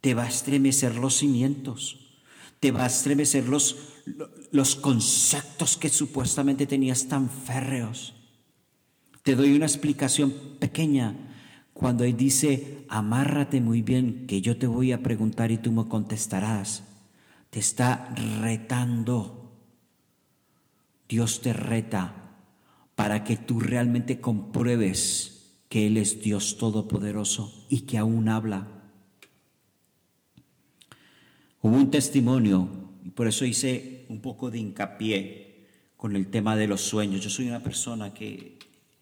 Te 0.00 0.14
va 0.14 0.24
a 0.24 0.28
estremecer 0.28 0.94
los 0.96 1.16
cimientos. 1.16 2.20
Te 2.60 2.70
va 2.70 2.84
a 2.84 2.88
estremecer 2.88 3.48
los, 3.48 3.76
los 4.52 4.76
conceptos 4.76 5.76
que 5.76 5.88
supuestamente 5.88 6.66
tenías 6.66 7.08
tan 7.08 7.28
férreos. 7.28 8.13
Te 9.24 9.34
doy 9.36 9.56
una 9.56 9.64
explicación 9.64 10.34
pequeña. 10.60 11.16
Cuando 11.72 12.04
él 12.04 12.14
dice, 12.14 12.84
amárrate 12.90 13.62
muy 13.62 13.80
bien, 13.80 14.26
que 14.26 14.42
yo 14.42 14.58
te 14.58 14.66
voy 14.66 14.92
a 14.92 15.02
preguntar 15.02 15.50
y 15.50 15.56
tú 15.56 15.72
me 15.72 15.88
contestarás, 15.88 16.84
te 17.48 17.58
está 17.58 18.14
retando. 18.42 19.50
Dios 21.08 21.40
te 21.40 21.54
reta 21.54 22.36
para 22.94 23.24
que 23.24 23.36
tú 23.36 23.60
realmente 23.60 24.20
compruebes 24.20 25.56
que 25.70 25.86
Él 25.86 25.96
es 25.96 26.22
Dios 26.22 26.58
Todopoderoso 26.58 27.66
y 27.70 27.80
que 27.80 27.96
aún 27.96 28.28
habla. 28.28 28.68
Hubo 31.62 31.76
un 31.76 31.90
testimonio, 31.90 32.68
y 33.02 33.10
por 33.10 33.26
eso 33.26 33.46
hice 33.46 34.04
un 34.10 34.20
poco 34.20 34.50
de 34.50 34.58
hincapié 34.58 35.66
con 35.96 36.14
el 36.14 36.26
tema 36.26 36.56
de 36.56 36.66
los 36.66 36.82
sueños. 36.82 37.22
Yo 37.22 37.30
soy 37.30 37.48
una 37.48 37.62
persona 37.62 38.12
que 38.12 38.53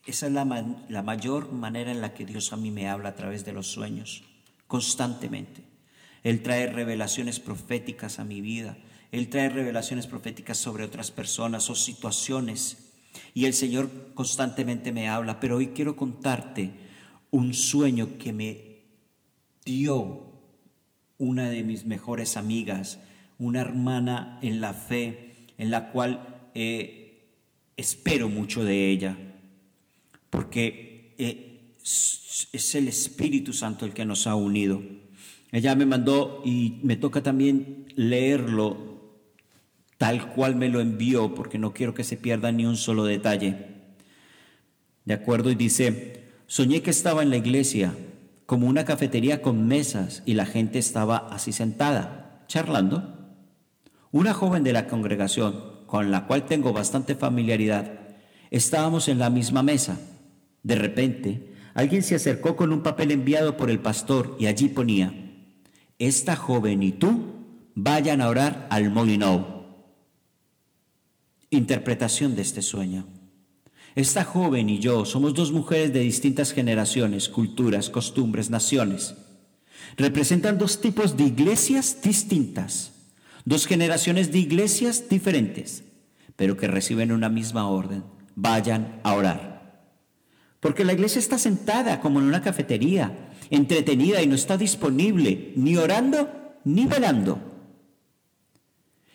esa 0.07 0.27
es 0.27 0.33
la, 0.33 0.45
la 0.89 1.03
mayor 1.03 1.53
manera 1.53 1.91
en 1.91 2.01
la 2.01 2.15
que 2.15 2.27
Dios 2.27 2.53
a 2.53 2.57
mí 2.57 2.71
me 2.71 2.89
habla 2.89 3.11
a 3.11 3.15
través 3.15 3.45
de 3.45 3.53
los 3.53 3.67
sueños, 3.69 4.25
constantemente. 4.67 5.63
Él 6.23 6.43
trae 6.43 6.67
revelaciones 6.67 7.41
proféticas 7.41 8.19
a 8.19 8.25
mi 8.25 8.41
vida. 8.41 8.77
Él 9.11 9.29
trae 9.29 9.49
revelaciones 9.49 10.07
proféticas 10.07 10.59
sobre 10.59 10.85
otras 10.85 11.11
personas 11.11 11.69
o 11.69 11.75
situaciones 11.75 12.93
y 13.35 13.47
el 13.47 13.55
Señor 13.55 13.91
constantemente 14.15 14.93
me 14.93 15.09
habla, 15.09 15.41
pero 15.41 15.57
hoy 15.57 15.69
quiero 15.69 15.97
contarte 15.97 16.71
un 17.31 17.55
sueño 17.55 18.19
que 18.19 18.33
me 18.33 18.83
dio 19.65 20.33
una 21.19 21.49
de 21.51 21.63
mis 21.63 21.85
mejores 21.85 22.37
amigas, 22.37 22.99
una 23.39 23.61
hermana 23.61 24.39
en 24.43 24.61
la 24.61 24.75
fe, 24.75 25.47
en 25.59 25.71
la 25.71 25.91
cual 25.93 26.51
eh, 26.55 27.29
espero 27.77 28.29
mucho 28.29 28.65
de 28.65 28.91
ella. 28.91 29.17
Porque 30.33 31.15
eh, 31.19 31.75
es 31.83 32.75
el 32.75 32.89
Espíritu 32.89 33.53
Santo 33.53 33.85
el 33.85 33.93
que 33.93 34.07
nos 34.07 34.27
ha 34.27 34.35
unido. 34.35 34.83
Ella 35.53 35.75
me 35.75 35.85
mandó 35.85 36.41
y 36.43 36.81
me 36.83 36.97
toca 36.97 37.23
también 37.23 37.85
leerlo 37.97 39.19
tal 39.99 40.33
cual 40.33 40.57
me 40.57 40.71
lo 40.71 40.81
envió, 40.81 41.35
porque 41.35 41.59
no 41.59 41.75
quiero 41.75 41.93
que 41.93 42.03
se 42.03 42.17
pierda 42.17 42.51
ni 42.51 42.65
un 42.65 42.79
solo 42.79 43.05
detalle. 43.05 43.67
¿De 45.05 45.13
acuerdo? 45.13 45.51
Y 45.51 45.55
dice, 45.55 46.25
soñé 46.47 46.81
que 46.81 46.91
estaba 46.91 47.23
en 47.23 47.29
la 47.29 47.37
iglesia, 47.37 47.95
como 48.47 48.69
una 48.69 48.87
cafetería 48.87 49.43
con 49.43 49.69
mesas, 49.69 50.23
y 50.25 50.33
la 50.33 50.47
gente 50.47 50.79
estaba 50.79 51.19
así 51.31 51.53
sentada, 51.53 52.43
charlando. 52.49 53.37
Una 54.13 54.33
joven 54.33 54.65
de 54.65 54.73
la 54.73 54.89
congregación, 54.89 55.85
con 55.87 56.11
la 56.11 56.27
cual 56.27 56.47
tengo 56.47 56.73
bastante 56.73 57.15
familiaridad, 57.17 57.93
estábamos 58.51 59.09
en 59.09 59.19
la 59.19 59.29
misma 59.29 59.63
mesa. 59.63 60.01
De 60.63 60.75
repente, 60.77 61.55
alguien 61.75 62.03
se 62.03 62.15
acercó 62.15 62.57
con 62.57 62.73
un 62.73 62.83
papel 62.83 63.11
enviado 63.11 63.57
por 63.57 63.71
el 63.71 63.81
pastor 63.81 64.37
y 64.39 64.47
allí 64.47 64.69
ponía, 64.69 65.15
esta 65.99 66.37
joven 66.37 66.83
y 66.83 66.93
tú 66.93 67.33
vayan 67.75 68.21
a 68.21 68.29
orar 68.29 68.67
al 68.71 68.91
Molinó. 68.91 69.63
Interpretación 71.51 72.35
de 72.35 72.43
este 72.43 72.63
sueño. 72.63 73.07
Esta 73.95 74.25
joven 74.25 74.71
y 74.71 74.79
yo 74.79 75.05
somos 75.05 75.35
dos 75.35 75.53
mujeres 75.53 75.93
de 75.93 76.01
distintas 76.01 76.53
generaciones, 76.53 77.29
culturas, 77.29 77.91
costumbres, 77.91 78.49
naciones. 78.49 79.15
Representan 79.97 80.57
dos 80.57 80.81
tipos 80.81 81.17
de 81.17 81.25
iglesias 81.25 81.99
distintas, 82.03 82.93
dos 83.45 83.67
generaciones 83.67 84.33
de 84.33 84.39
iglesias 84.39 85.11
diferentes, 85.11 85.85
pero 86.37 86.57
que 86.57 86.69
reciben 86.69 87.13
una 87.13 87.29
misma 87.29 87.69
orden. 87.69 88.03
Vayan 88.35 89.01
a 89.03 89.13
orar. 89.13 89.52
Porque 90.63 90.85
la 90.85 90.93
iglesia 90.93 91.19
está 91.19 91.39
sentada 91.39 91.99
como 91.99 92.21
en 92.21 92.27
una 92.27 92.41
cafetería, 92.41 93.31
entretenida 93.51 94.23
y 94.23 94.29
no 94.29 94.37
está 94.37 94.57
disponible, 94.57 95.53
ni 95.57 95.77
orando 95.77 96.55
ni 96.63 96.87
velando. 96.87 97.41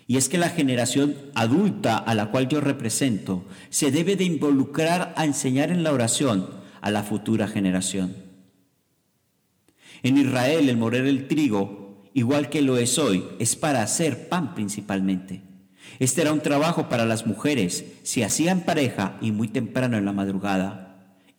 Y 0.08 0.18
es 0.18 0.28
que 0.28 0.38
la 0.38 0.50
generación 0.50 1.16
adulta 1.36 1.98
a 1.98 2.16
la 2.16 2.32
cual 2.32 2.50
yo 2.50 2.60
represento 2.60 3.46
se 3.70 3.92
debe 3.92 4.18
de 4.18 4.26
involucrar 4.26 5.14
a 5.16 5.24
enseñar 5.24 5.72
en 5.72 5.84
la 5.84 5.94
oración 5.94 6.50
a 6.82 6.92
la 6.92 7.04
futura 7.04 7.48
generación. 7.48 8.14
En 10.04 10.18
Israel 10.18 10.68
el 10.68 10.76
moler 10.76 11.06
el 11.06 11.30
trigo, 11.30 12.04
igual 12.14 12.50
que 12.50 12.62
lo 12.62 12.76
es 12.76 13.00
hoy, 13.00 13.24
es 13.40 13.56
para 13.56 13.84
hacer 13.84 14.28
pan 14.28 14.54
principalmente. 14.54 15.44
Este 16.00 16.24
era 16.24 16.34
un 16.34 16.42
trabajo 16.42 16.90
para 16.90 17.06
las 17.06 17.26
mujeres, 17.26 17.86
se 18.04 18.26
hacía 18.26 18.52
en 18.52 18.66
pareja 18.66 19.18
y 19.22 19.32
muy 19.32 19.48
temprano 19.48 19.98
en 19.98 20.04
la 20.04 20.12
madrugada. 20.12 20.87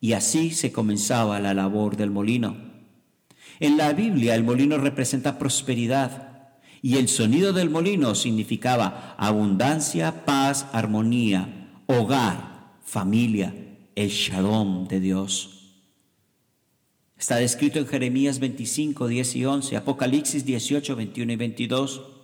Y 0.01 0.13
así 0.13 0.51
se 0.51 0.73
comenzaba 0.73 1.41
la 1.41 1.55
labor 1.55 1.97
del 1.97 2.11
molino. 2.11 2.57
En 3.61 3.77
la 3.77 3.93
Biblia 3.93 4.35
el 4.35 4.45
molino 4.45 4.79
representa 4.79 5.39
prosperidad, 5.39 6.29
y 6.81 6.97
el 6.97 7.09
sonido 7.09 7.53
del 7.53 7.71
molino 7.71 8.15
significaba 8.15 9.17
abundancia, 9.19 10.25
paz, 10.25 10.67
armonía, 10.73 11.83
hogar, 11.87 12.77
familia, 12.85 13.53
el 13.97 14.11
shalom 14.11 14.87
de 14.87 15.01
Dios. 15.01 15.59
Está 17.19 17.37
descrito 17.37 17.81
en 17.81 17.87
Jeremías 17.89 18.39
25, 18.39 19.09
10 19.09 19.37
y 19.37 19.45
11, 19.45 19.77
Apocalipsis 19.77 20.45
18, 20.45 20.95
21 20.95 21.33
y 21.33 21.37
22. 21.37 22.18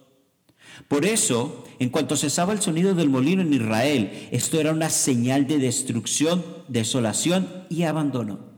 Por 0.89 1.05
eso, 1.05 1.65
en 1.79 1.91
cuanto 1.91 2.17
cesaba 2.17 2.53
el 2.53 2.61
sonido 2.61 2.95
del 2.95 3.11
molino 3.11 3.43
en 3.43 3.53
Israel, 3.53 4.29
esto 4.31 4.61
era 4.61 4.73
una 4.73 4.91
señal 4.91 5.47
de 5.47 5.59
destrucción, 5.59 6.45
desolación 6.69 7.49
y 7.71 7.85
abandono. 7.85 8.55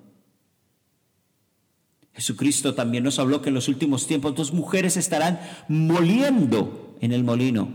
Jesucristo 2.14 2.74
también 2.74 3.04
nos 3.04 3.18
habló 3.18 3.42
que 3.42 3.50
en 3.50 3.54
los 3.54 3.68
últimos 3.68 4.06
tiempos 4.06 4.34
dos 4.34 4.52
mujeres 4.52 4.96
estarán 4.96 5.38
moliendo 5.68 6.96
en 7.00 7.12
el 7.12 7.24
molino 7.24 7.68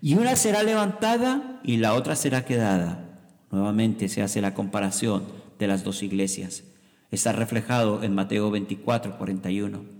y 0.00 0.14
una 0.14 0.36
será 0.36 0.62
levantada 0.62 1.60
y 1.64 1.78
la 1.78 1.94
otra 1.94 2.14
será 2.14 2.44
quedada. 2.44 3.18
Nuevamente 3.50 4.08
se 4.08 4.22
hace 4.22 4.40
la 4.40 4.54
comparación 4.54 5.24
de 5.58 5.66
las 5.66 5.82
dos 5.82 6.04
iglesias. 6.04 6.62
Está 7.10 7.32
reflejado 7.32 8.04
en 8.04 8.14
Mateo 8.14 8.50
24, 8.50 9.18
41. 9.18 9.97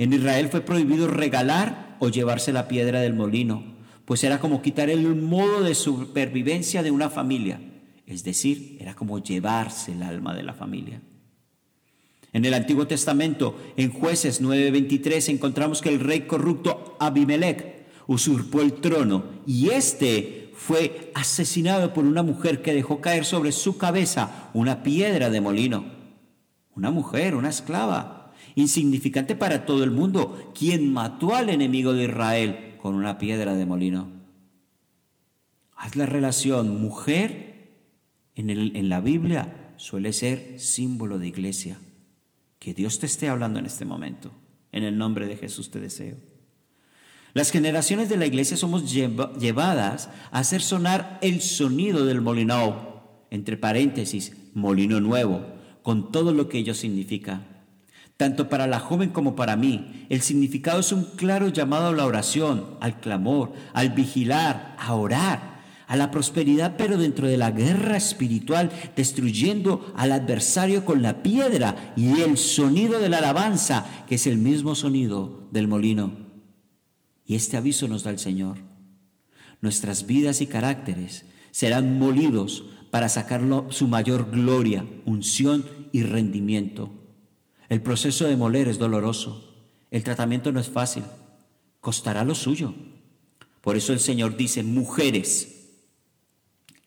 En 0.00 0.14
Israel 0.14 0.48
fue 0.48 0.62
prohibido 0.62 1.08
regalar 1.08 1.98
o 1.98 2.08
llevarse 2.08 2.54
la 2.54 2.68
piedra 2.68 3.02
del 3.02 3.12
molino, 3.12 3.62
pues 4.06 4.24
era 4.24 4.40
como 4.40 4.62
quitar 4.62 4.88
el 4.88 5.14
modo 5.14 5.62
de 5.62 5.74
supervivencia 5.74 6.82
de 6.82 6.90
una 6.90 7.10
familia, 7.10 7.60
es 8.06 8.24
decir, 8.24 8.78
era 8.80 8.94
como 8.94 9.18
llevarse 9.18 9.92
el 9.92 10.02
alma 10.02 10.34
de 10.34 10.42
la 10.42 10.54
familia. 10.54 11.02
En 12.32 12.46
el 12.46 12.54
Antiguo 12.54 12.86
Testamento, 12.86 13.60
en 13.76 13.92
jueces 13.92 14.40
9:23, 14.40 15.28
encontramos 15.28 15.82
que 15.82 15.90
el 15.90 16.00
rey 16.00 16.22
corrupto 16.22 16.96
Abimelech 16.98 17.84
usurpó 18.06 18.62
el 18.62 18.72
trono 18.80 19.24
y 19.46 19.68
este 19.68 20.50
fue 20.54 21.12
asesinado 21.14 21.92
por 21.92 22.06
una 22.06 22.22
mujer 22.22 22.62
que 22.62 22.72
dejó 22.72 23.02
caer 23.02 23.26
sobre 23.26 23.52
su 23.52 23.76
cabeza 23.76 24.48
una 24.54 24.82
piedra 24.82 25.28
de 25.28 25.42
molino. 25.42 25.84
Una 26.74 26.90
mujer, 26.90 27.34
una 27.34 27.50
esclava, 27.50 28.19
insignificante 28.54 29.34
para 29.34 29.64
todo 29.66 29.84
el 29.84 29.90
mundo, 29.90 30.52
quien 30.58 30.92
mató 30.92 31.34
al 31.34 31.50
enemigo 31.50 31.92
de 31.92 32.04
Israel 32.04 32.76
con 32.80 32.94
una 32.94 33.18
piedra 33.18 33.54
de 33.54 33.66
molino. 33.66 34.08
Haz 35.76 35.96
la 35.96 36.06
relación 36.06 36.80
mujer 36.80 37.72
en, 38.34 38.50
en 38.50 38.88
la 38.88 39.00
Biblia 39.00 39.74
suele 39.76 40.12
ser 40.12 40.58
símbolo 40.60 41.18
de 41.18 41.28
iglesia. 41.28 41.78
Que 42.58 42.74
Dios 42.74 42.98
te 42.98 43.06
esté 43.06 43.28
hablando 43.28 43.58
en 43.58 43.66
este 43.66 43.86
momento. 43.86 44.30
En 44.72 44.84
el 44.84 44.98
nombre 44.98 45.26
de 45.26 45.36
Jesús 45.36 45.70
te 45.70 45.80
deseo. 45.80 46.16
Las 47.32 47.50
generaciones 47.50 48.08
de 48.08 48.16
la 48.16 48.26
iglesia 48.26 48.56
somos 48.56 48.92
llevadas 48.92 50.10
a 50.32 50.38
hacer 50.40 50.62
sonar 50.62 51.18
el 51.22 51.40
sonido 51.40 52.04
del 52.04 52.20
molino, 52.20 53.26
entre 53.30 53.56
paréntesis, 53.56 54.32
molino 54.52 55.00
nuevo, 55.00 55.46
con 55.82 56.10
todo 56.10 56.32
lo 56.34 56.48
que 56.48 56.58
ello 56.58 56.74
significa. 56.74 57.59
Tanto 58.20 58.50
para 58.50 58.66
la 58.66 58.80
joven 58.80 59.08
como 59.08 59.34
para 59.34 59.56
mí, 59.56 60.04
el 60.10 60.20
significado 60.20 60.80
es 60.80 60.92
un 60.92 61.04
claro 61.04 61.48
llamado 61.48 61.86
a 61.88 61.92
la 61.94 62.04
oración, 62.04 62.76
al 62.78 63.00
clamor, 63.00 63.54
al 63.72 63.94
vigilar, 63.94 64.76
a 64.78 64.92
orar, 64.92 65.62
a 65.86 65.96
la 65.96 66.10
prosperidad, 66.10 66.74
pero 66.76 66.98
dentro 66.98 67.26
de 67.26 67.38
la 67.38 67.50
guerra 67.50 67.96
espiritual, 67.96 68.70
destruyendo 68.94 69.90
al 69.96 70.12
adversario 70.12 70.84
con 70.84 71.00
la 71.00 71.22
piedra 71.22 71.94
y 71.96 72.20
el 72.20 72.36
sonido 72.36 72.98
de 72.98 73.08
la 73.08 73.18
alabanza, 73.20 73.86
que 74.06 74.16
es 74.16 74.26
el 74.26 74.36
mismo 74.36 74.74
sonido 74.74 75.48
del 75.50 75.66
molino. 75.66 76.12
Y 77.24 77.36
este 77.36 77.56
aviso 77.56 77.88
nos 77.88 78.02
da 78.02 78.10
el 78.10 78.18
Señor. 78.18 78.58
Nuestras 79.62 80.06
vidas 80.06 80.42
y 80.42 80.46
caracteres 80.46 81.24
serán 81.52 81.98
molidos 81.98 82.64
para 82.90 83.08
sacarlo 83.08 83.68
su 83.70 83.88
mayor 83.88 84.30
gloria, 84.30 84.84
unción 85.06 85.64
y 85.90 86.02
rendimiento. 86.02 86.99
El 87.70 87.80
proceso 87.80 88.26
de 88.26 88.36
moler 88.36 88.68
es 88.68 88.78
doloroso. 88.78 89.54
El 89.90 90.02
tratamiento 90.04 90.50
no 90.52 90.60
es 90.60 90.68
fácil. 90.68 91.04
Costará 91.80 92.24
lo 92.24 92.34
suyo. 92.34 92.74
Por 93.60 93.76
eso 93.76 93.92
el 93.92 94.00
Señor 94.00 94.36
dice, 94.36 94.62
mujeres, 94.64 95.68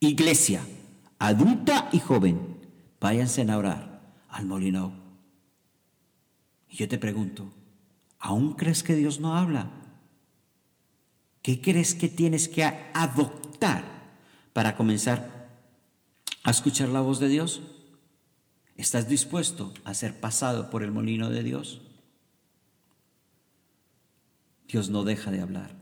Iglesia, 0.02 0.62
adulta 1.19 1.88
y 1.93 2.00
joven, 2.00 2.58
váyanse 3.00 3.50
a 3.50 3.58
orar 3.58 4.02
al 4.28 4.46
molino. 4.46 4.93
Y 6.69 6.76
yo 6.76 6.89
te 6.89 6.98
pregunto, 6.98 7.54
¿aún 8.19 8.52
crees 8.54 8.84
que 8.84 8.96
Dios 8.96 9.22
no 9.22 9.38
habla? 9.38 9.72
¿Qué 11.41 11.62
crees 11.62 11.96
que 11.96 12.10
tienes 12.10 12.50
que 12.50 12.65
adoptar 12.65 13.86
para 14.52 14.76
comenzar 14.76 15.50
a 16.43 16.52
escuchar 16.52 16.89
la 16.89 17.00
voz 17.00 17.22
de 17.22 17.30
Dios? 17.30 17.62
¿Estás 18.76 19.08
dispuesto 19.08 19.74
a 19.84 19.94
ser 19.94 20.20
pasado 20.20 20.70
por 20.70 20.84
el 20.84 20.92
molino 20.92 21.30
de 21.30 21.44
Dios? 21.44 21.82
Dios 24.68 24.90
no 24.90 25.04
deja 25.04 25.32
de 25.32 25.42
hablar. 25.42 25.76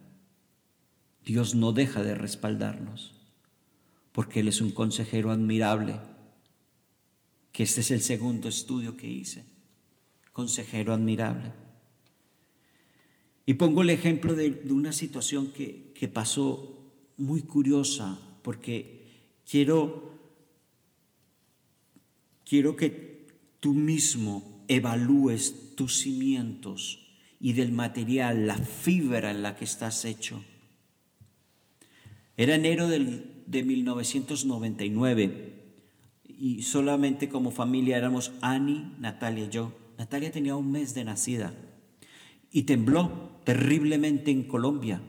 Dios 1.24 1.56
no 1.56 1.72
deja 1.72 2.04
de 2.04 2.16
respaldarnos 2.16 3.22
porque 4.12 4.42
Él 4.42 4.48
es 4.48 4.62
un 4.62 4.72
consejero 4.72 5.32
admirable, 5.32 5.96
que 7.52 7.64
este 7.64 7.82
es 7.82 7.92
el 7.92 8.02
segundo 8.02 8.50
estudio 8.50 8.98
que 8.98 9.08
hice, 9.08 9.46
consejero 10.34 10.94
admirable. 10.94 11.54
Y 13.46 13.56
pongo 13.56 13.82
el 13.82 13.90
ejemplo 13.90 14.36
de, 14.36 14.62
una 14.70 14.94
situación 14.94 15.52
que, 15.52 15.92
que 15.96 16.08
pasó 16.08 16.92
muy 17.18 17.42
curiosa, 17.42 18.20
porque 18.42 19.40
quiero, 19.50 20.11
quiero 22.52 22.76
que 22.76 23.28
tú 23.62 23.74
mismo 23.74 24.66
evalúes 24.68 25.74
tus 25.78 26.00
cimientos 26.00 27.00
y 27.40 27.54
del 27.54 27.72
material, 27.72 28.46
la 28.46 28.58
fibra 28.58 29.32
en 29.32 29.42
la 29.42 29.56
que 29.56 29.64
estás 29.64 30.04
hecho. 30.04 30.44
Era 32.36 32.56
enero 32.56 32.90
del, 32.90 33.44
de 33.48 33.64
1999 33.64 35.54
y 36.28 36.64
solamente 36.64 37.30
como 37.30 37.52
familia 37.52 37.96
éramos 37.96 38.34
Annie, 38.42 38.84
Natalia 39.00 39.46
y 39.46 39.50
yo. 39.50 39.72
Natalia 39.98 40.30
tenía 40.30 40.58
un 40.58 40.74
mes 40.74 40.94
de 40.94 41.06
nacida 41.06 41.54
y 42.52 42.64
tembló 42.64 43.40
terriblemente 43.46 44.30
en 44.30 44.44
Colombia. 44.44 45.02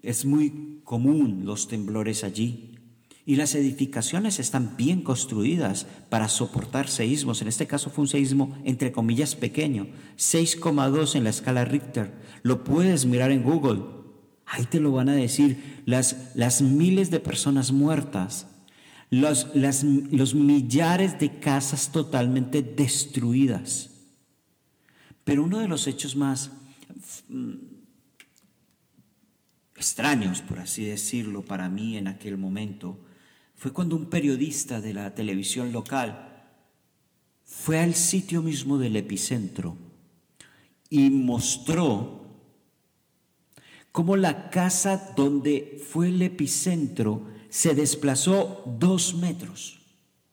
Es 0.00 0.24
muy 0.24 0.80
común 0.82 1.42
los 1.44 1.68
temblores 1.68 2.24
allí. 2.24 2.73
Y 3.26 3.36
las 3.36 3.54
edificaciones 3.54 4.38
están 4.38 4.76
bien 4.76 5.00
construidas 5.00 5.86
para 6.10 6.28
soportar 6.28 6.88
seísmos. 6.88 7.40
En 7.40 7.48
este 7.48 7.66
caso 7.66 7.88
fue 7.88 8.02
un 8.02 8.08
seísmo 8.08 8.58
entre 8.64 8.92
comillas 8.92 9.34
pequeño, 9.34 9.86
6,2 10.18 11.16
en 11.16 11.24
la 11.24 11.30
escala 11.30 11.64
Richter. 11.64 12.12
Lo 12.42 12.64
puedes 12.64 13.06
mirar 13.06 13.30
en 13.30 13.42
Google. 13.42 13.82
Ahí 14.44 14.64
te 14.66 14.78
lo 14.78 14.92
van 14.92 15.08
a 15.08 15.14
decir 15.14 15.82
las, 15.86 16.32
las 16.34 16.60
miles 16.60 17.10
de 17.10 17.18
personas 17.18 17.72
muertas, 17.72 18.46
los, 19.08 19.48
las, 19.54 19.84
los 19.84 20.34
millares 20.34 21.18
de 21.18 21.38
casas 21.38 21.92
totalmente 21.92 22.60
destruidas. 22.62 23.90
Pero 25.24 25.44
uno 25.44 25.60
de 25.60 25.68
los 25.68 25.86
hechos 25.86 26.14
más 26.14 26.50
mm, 27.28 27.54
extraños, 29.76 30.42
por 30.42 30.58
así 30.58 30.84
decirlo, 30.84 31.42
para 31.42 31.70
mí 31.70 31.96
en 31.96 32.08
aquel 32.08 32.36
momento, 32.36 32.98
fue 33.54 33.72
cuando 33.72 33.96
un 33.96 34.06
periodista 34.06 34.80
de 34.80 34.94
la 34.94 35.14
televisión 35.14 35.72
local 35.72 36.30
fue 37.44 37.78
al 37.78 37.94
sitio 37.94 38.42
mismo 38.42 38.78
del 38.78 38.96
epicentro 38.96 39.76
y 40.90 41.10
mostró 41.10 42.24
cómo 43.92 44.16
la 44.16 44.50
casa 44.50 45.12
donde 45.16 45.82
fue 45.88 46.08
el 46.08 46.20
epicentro 46.22 47.28
se 47.48 47.74
desplazó 47.74 48.62
dos 48.78 49.14
metros 49.14 49.78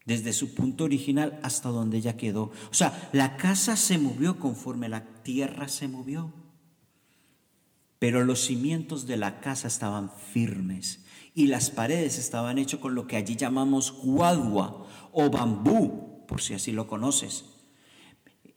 desde 0.06 0.34
su 0.34 0.56
punto 0.56 0.84
original 0.84 1.40
hasta 1.44 1.70
donde 1.70 1.98
ella 1.98 2.18
quedó. 2.18 2.52
O 2.70 2.74
sea, 2.74 3.10
la 3.14 3.38
casa 3.38 3.78
se 3.78 3.98
movió 3.98 4.40
conforme 4.40 4.90
la 4.90 5.06
tierra 5.24 5.68
se 5.68 5.88
movió, 5.88 6.34
pero 8.02 8.26
los 8.26 8.40
cimientos 8.40 9.06
de 9.06 9.16
la 9.16 9.42
casa 9.42 9.68
estaban 9.68 10.10
firmes 10.34 11.06
y 11.36 11.46
las 11.46 11.70
paredes 11.70 12.18
estaban 12.18 12.58
hechas 12.58 12.80
con 12.80 12.96
lo 12.96 13.06
que 13.06 13.16
allí 13.16 13.36
llamamos 13.36 13.92
guadua 13.92 14.88
o 15.12 15.30
bambú, 15.30 16.26
por 16.26 16.42
si 16.42 16.56
así 16.56 16.72
lo 16.72 16.88
conoces. 16.88 17.46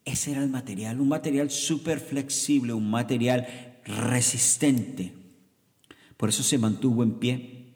Ese 0.07 0.33
era 0.33 0.43
el 0.43 0.49
material, 0.49 0.99
un 0.99 1.09
material 1.09 1.51
súper 1.51 2.01
flexible, 2.01 2.73
un 2.73 2.89
material 2.89 3.47
resistente. 3.85 5.13
Por 6.17 6.31
eso 6.31 6.43
se 6.43 6.57
mantuvo 6.57 7.03
en 7.03 7.19
pie. 7.19 7.75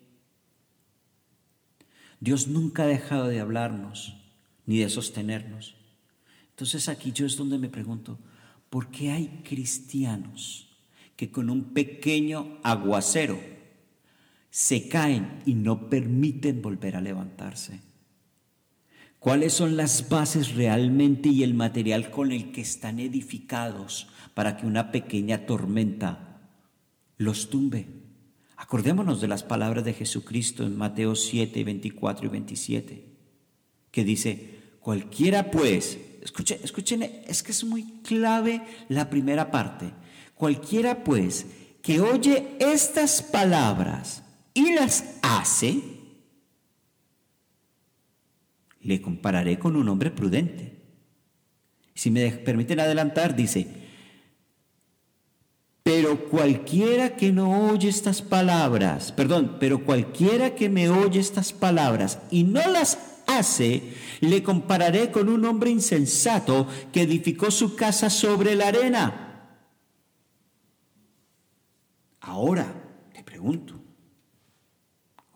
Dios 2.18 2.48
nunca 2.48 2.84
ha 2.84 2.86
dejado 2.86 3.28
de 3.28 3.40
hablarnos 3.40 4.16
ni 4.64 4.78
de 4.78 4.88
sostenernos. 4.88 5.74
Entonces 6.48 6.88
aquí 6.88 7.12
yo 7.12 7.26
es 7.26 7.36
donde 7.36 7.58
me 7.58 7.68
pregunto, 7.68 8.18
¿por 8.70 8.90
qué 8.90 9.10
hay 9.10 9.42
cristianos 9.44 10.67
que 11.18 11.32
con 11.32 11.50
un 11.50 11.74
pequeño 11.74 12.60
aguacero 12.62 13.40
se 14.50 14.88
caen 14.88 15.40
y 15.44 15.54
no 15.54 15.90
permiten 15.90 16.62
volver 16.62 16.94
a 16.94 17.00
levantarse. 17.00 17.80
¿Cuáles 19.18 19.52
son 19.52 19.76
las 19.76 20.08
bases 20.08 20.54
realmente 20.54 21.28
y 21.28 21.42
el 21.42 21.54
material 21.54 22.12
con 22.12 22.30
el 22.30 22.52
que 22.52 22.60
están 22.60 23.00
edificados 23.00 24.06
para 24.34 24.56
que 24.56 24.64
una 24.64 24.92
pequeña 24.92 25.44
tormenta 25.44 26.40
los 27.16 27.50
tumbe? 27.50 27.88
Acordémonos 28.56 29.20
de 29.20 29.26
las 29.26 29.42
palabras 29.42 29.84
de 29.84 29.94
Jesucristo 29.94 30.62
en 30.64 30.76
Mateo 30.76 31.16
7, 31.16 31.64
24 31.64 32.26
y 32.26 32.28
27, 32.28 33.06
que 33.90 34.04
dice, 34.04 34.60
cualquiera 34.78 35.50
pues, 35.50 35.98
escuchen, 36.22 36.60
escuchen, 36.62 37.02
es 37.02 37.42
que 37.42 37.50
es 37.50 37.64
muy 37.64 38.02
clave 38.04 38.62
la 38.88 39.10
primera 39.10 39.50
parte, 39.50 39.92
cualquiera 40.38 41.04
pues 41.04 41.46
que 41.82 42.00
oye 42.00 42.56
estas 42.60 43.22
palabras 43.22 44.22
y 44.54 44.72
las 44.72 45.04
hace, 45.22 45.82
le 48.80 49.02
compararé 49.02 49.58
con 49.58 49.76
un 49.76 49.88
hombre 49.88 50.10
prudente. 50.10 50.78
Si 51.94 52.10
me 52.10 52.30
permiten 52.30 52.80
adelantar, 52.80 53.34
dice, 53.34 53.66
pero 55.82 56.28
cualquiera 56.28 57.16
que 57.16 57.32
no 57.32 57.70
oye 57.70 57.88
estas 57.88 58.22
palabras, 58.22 59.10
perdón, 59.10 59.56
pero 59.58 59.84
cualquiera 59.84 60.54
que 60.54 60.68
me 60.68 60.88
oye 60.88 61.18
estas 61.18 61.52
palabras 61.52 62.20
y 62.30 62.44
no 62.44 62.66
las 62.70 62.98
hace, 63.26 63.94
le 64.20 64.42
compararé 64.42 65.10
con 65.10 65.28
un 65.28 65.44
hombre 65.44 65.70
insensato 65.70 66.66
que 66.92 67.02
edificó 67.02 67.50
su 67.50 67.74
casa 67.74 68.10
sobre 68.10 68.54
la 68.54 68.68
arena. 68.68 69.27
Ahora, 72.28 72.66
te 73.12 73.22
pregunto, 73.22 73.78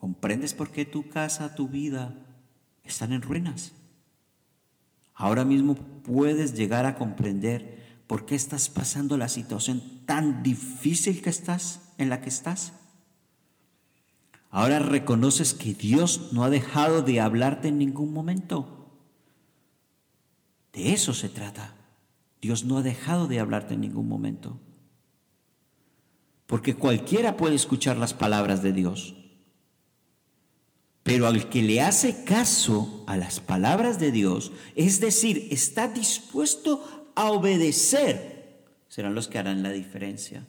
¿Comprendes 0.03 0.53
por 0.53 0.69
qué 0.69 0.83
tu 0.83 1.07
casa, 1.07 1.55
tu 1.55 1.69
vida 1.69 2.13
están 2.83 3.13
en 3.13 3.21
ruinas? 3.21 3.71
Ahora 5.13 5.45
mismo 5.45 5.75
puedes 5.75 6.55
llegar 6.55 6.85
a 6.85 6.97
comprender 6.97 8.01
por 8.05 8.25
qué 8.25 8.35
estás 8.35 8.67
pasando 8.67 9.15
la 9.15 9.29
situación 9.29 9.81
tan 10.05 10.43
difícil 10.43 11.21
que 11.21 11.29
estás, 11.29 11.93
en 11.97 12.09
la 12.09 12.19
que 12.19 12.27
estás. 12.27 12.73
Ahora 14.49 14.79
reconoces 14.79 15.53
que 15.53 15.73
Dios 15.73 16.33
no 16.33 16.43
ha 16.43 16.49
dejado 16.49 17.01
de 17.01 17.21
hablarte 17.21 17.69
en 17.69 17.77
ningún 17.77 18.11
momento. 18.11 18.91
De 20.73 20.91
eso 20.91 21.13
se 21.13 21.29
trata. 21.29 21.75
Dios 22.41 22.65
no 22.65 22.79
ha 22.79 22.81
dejado 22.81 23.27
de 23.27 23.39
hablarte 23.39 23.75
en 23.75 23.79
ningún 23.79 24.09
momento. 24.09 24.59
Porque 26.45 26.75
cualquiera 26.75 27.37
puede 27.37 27.55
escuchar 27.55 27.97
las 27.97 28.13
palabras 28.13 28.61
de 28.61 28.73
Dios. 28.73 29.15
Pero 31.03 31.27
al 31.27 31.49
que 31.49 31.61
le 31.61 31.81
hace 31.81 32.23
caso 32.23 33.03
a 33.07 33.17
las 33.17 33.39
palabras 33.39 33.99
de 33.99 34.11
Dios, 34.11 34.51
es 34.75 34.99
decir, 35.01 35.47
está 35.51 35.87
dispuesto 35.87 37.11
a 37.15 37.31
obedecer, 37.31 38.63
serán 38.87 39.13
los 39.13 39.27
que 39.27 39.37
harán 39.37 39.63
la 39.63 39.71
diferencia. 39.71 40.45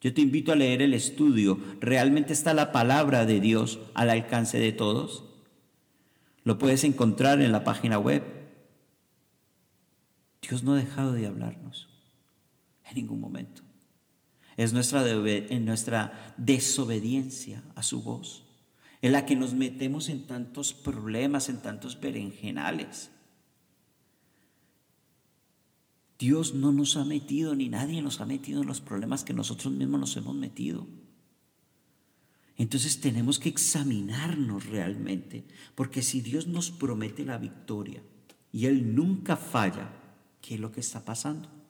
Yo 0.00 0.12
te 0.12 0.20
invito 0.20 0.50
a 0.50 0.56
leer 0.56 0.82
el 0.82 0.94
estudio. 0.94 1.60
¿Realmente 1.80 2.32
está 2.32 2.54
la 2.54 2.72
palabra 2.72 3.24
de 3.24 3.38
Dios 3.38 3.78
al 3.94 4.10
alcance 4.10 4.58
de 4.58 4.72
todos? 4.72 5.24
Lo 6.42 6.58
puedes 6.58 6.82
encontrar 6.82 7.40
en 7.40 7.52
la 7.52 7.62
página 7.62 8.00
web. 8.00 8.24
Dios 10.42 10.64
no 10.64 10.72
ha 10.72 10.76
dejado 10.76 11.12
de 11.12 11.28
hablarnos 11.28 11.88
en 12.90 12.96
ningún 12.96 13.20
momento. 13.20 13.61
Es 14.62 14.72
nuestra, 14.72 15.04
en 15.08 15.64
nuestra 15.64 16.34
desobediencia 16.36 17.64
a 17.74 17.82
su 17.82 18.02
voz 18.02 18.44
en 19.02 19.10
la 19.10 19.26
que 19.26 19.34
nos 19.34 19.52
metemos 19.52 20.08
en 20.08 20.26
tantos 20.26 20.72
problemas, 20.72 21.48
en 21.48 21.60
tantos 21.60 22.00
berenjenales. 22.00 23.10
Dios 26.20 26.54
no 26.54 26.70
nos 26.70 26.96
ha 26.96 27.04
metido, 27.04 27.56
ni 27.56 27.68
nadie 27.68 28.00
nos 28.00 28.20
ha 28.20 28.26
metido 28.26 28.62
en 28.62 28.68
los 28.68 28.80
problemas 28.80 29.24
que 29.24 29.34
nosotros 29.34 29.72
mismos 29.72 29.98
nos 29.98 30.16
hemos 30.16 30.36
metido. 30.36 30.86
Entonces 32.56 33.00
tenemos 33.00 33.40
que 33.40 33.48
examinarnos 33.48 34.66
realmente, 34.66 35.44
porque 35.74 36.02
si 36.02 36.20
Dios 36.20 36.46
nos 36.46 36.70
promete 36.70 37.24
la 37.24 37.38
victoria 37.38 38.04
y 38.52 38.66
Él 38.66 38.94
nunca 38.94 39.36
falla, 39.36 39.90
¿qué 40.40 40.54
es 40.54 40.60
lo 40.60 40.70
que 40.70 40.78
está 40.78 41.04
pasando? 41.04 41.61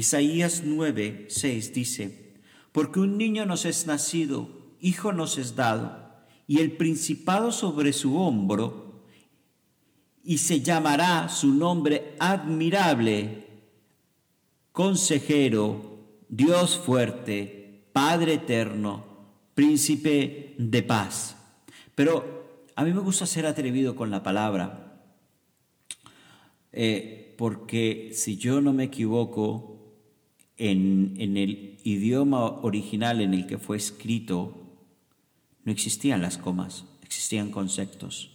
Isaías 0.00 0.62
9, 0.64 1.26
6 1.28 1.74
dice, 1.74 2.32
porque 2.72 3.00
un 3.00 3.18
niño 3.18 3.44
nos 3.44 3.66
es 3.66 3.86
nacido, 3.86 4.48
hijo 4.80 5.12
nos 5.12 5.36
es 5.36 5.56
dado, 5.56 6.10
y 6.46 6.60
el 6.60 6.72
principado 6.72 7.52
sobre 7.52 7.92
su 7.92 8.16
hombro, 8.16 9.04
y 10.24 10.38
se 10.38 10.62
llamará 10.62 11.28
su 11.28 11.52
nombre 11.52 12.14
admirable, 12.18 13.46
consejero, 14.72 15.98
Dios 16.30 16.78
fuerte, 16.78 17.84
Padre 17.92 18.34
eterno, 18.34 19.04
príncipe 19.54 20.54
de 20.56 20.82
paz. 20.82 21.36
Pero 21.94 22.62
a 22.74 22.84
mí 22.84 22.94
me 22.94 23.00
gusta 23.00 23.26
ser 23.26 23.44
atrevido 23.44 23.94
con 23.94 24.10
la 24.10 24.22
palabra, 24.22 25.02
eh, 26.72 27.34
porque 27.36 28.12
si 28.14 28.38
yo 28.38 28.62
no 28.62 28.72
me 28.72 28.84
equivoco, 28.84 29.69
en, 30.60 31.36
el 31.36 31.78
idioma 31.84 32.44
original 32.44 33.22
en 33.22 33.32
el 33.32 33.46
que 33.46 33.58
fue 33.58 33.78
escrito, 33.78 34.56
no 35.64 35.72
existían 35.72 36.20
las 36.20 36.36
comas, 36.36 36.84
existían 37.02 37.50
conceptos. 37.50 38.30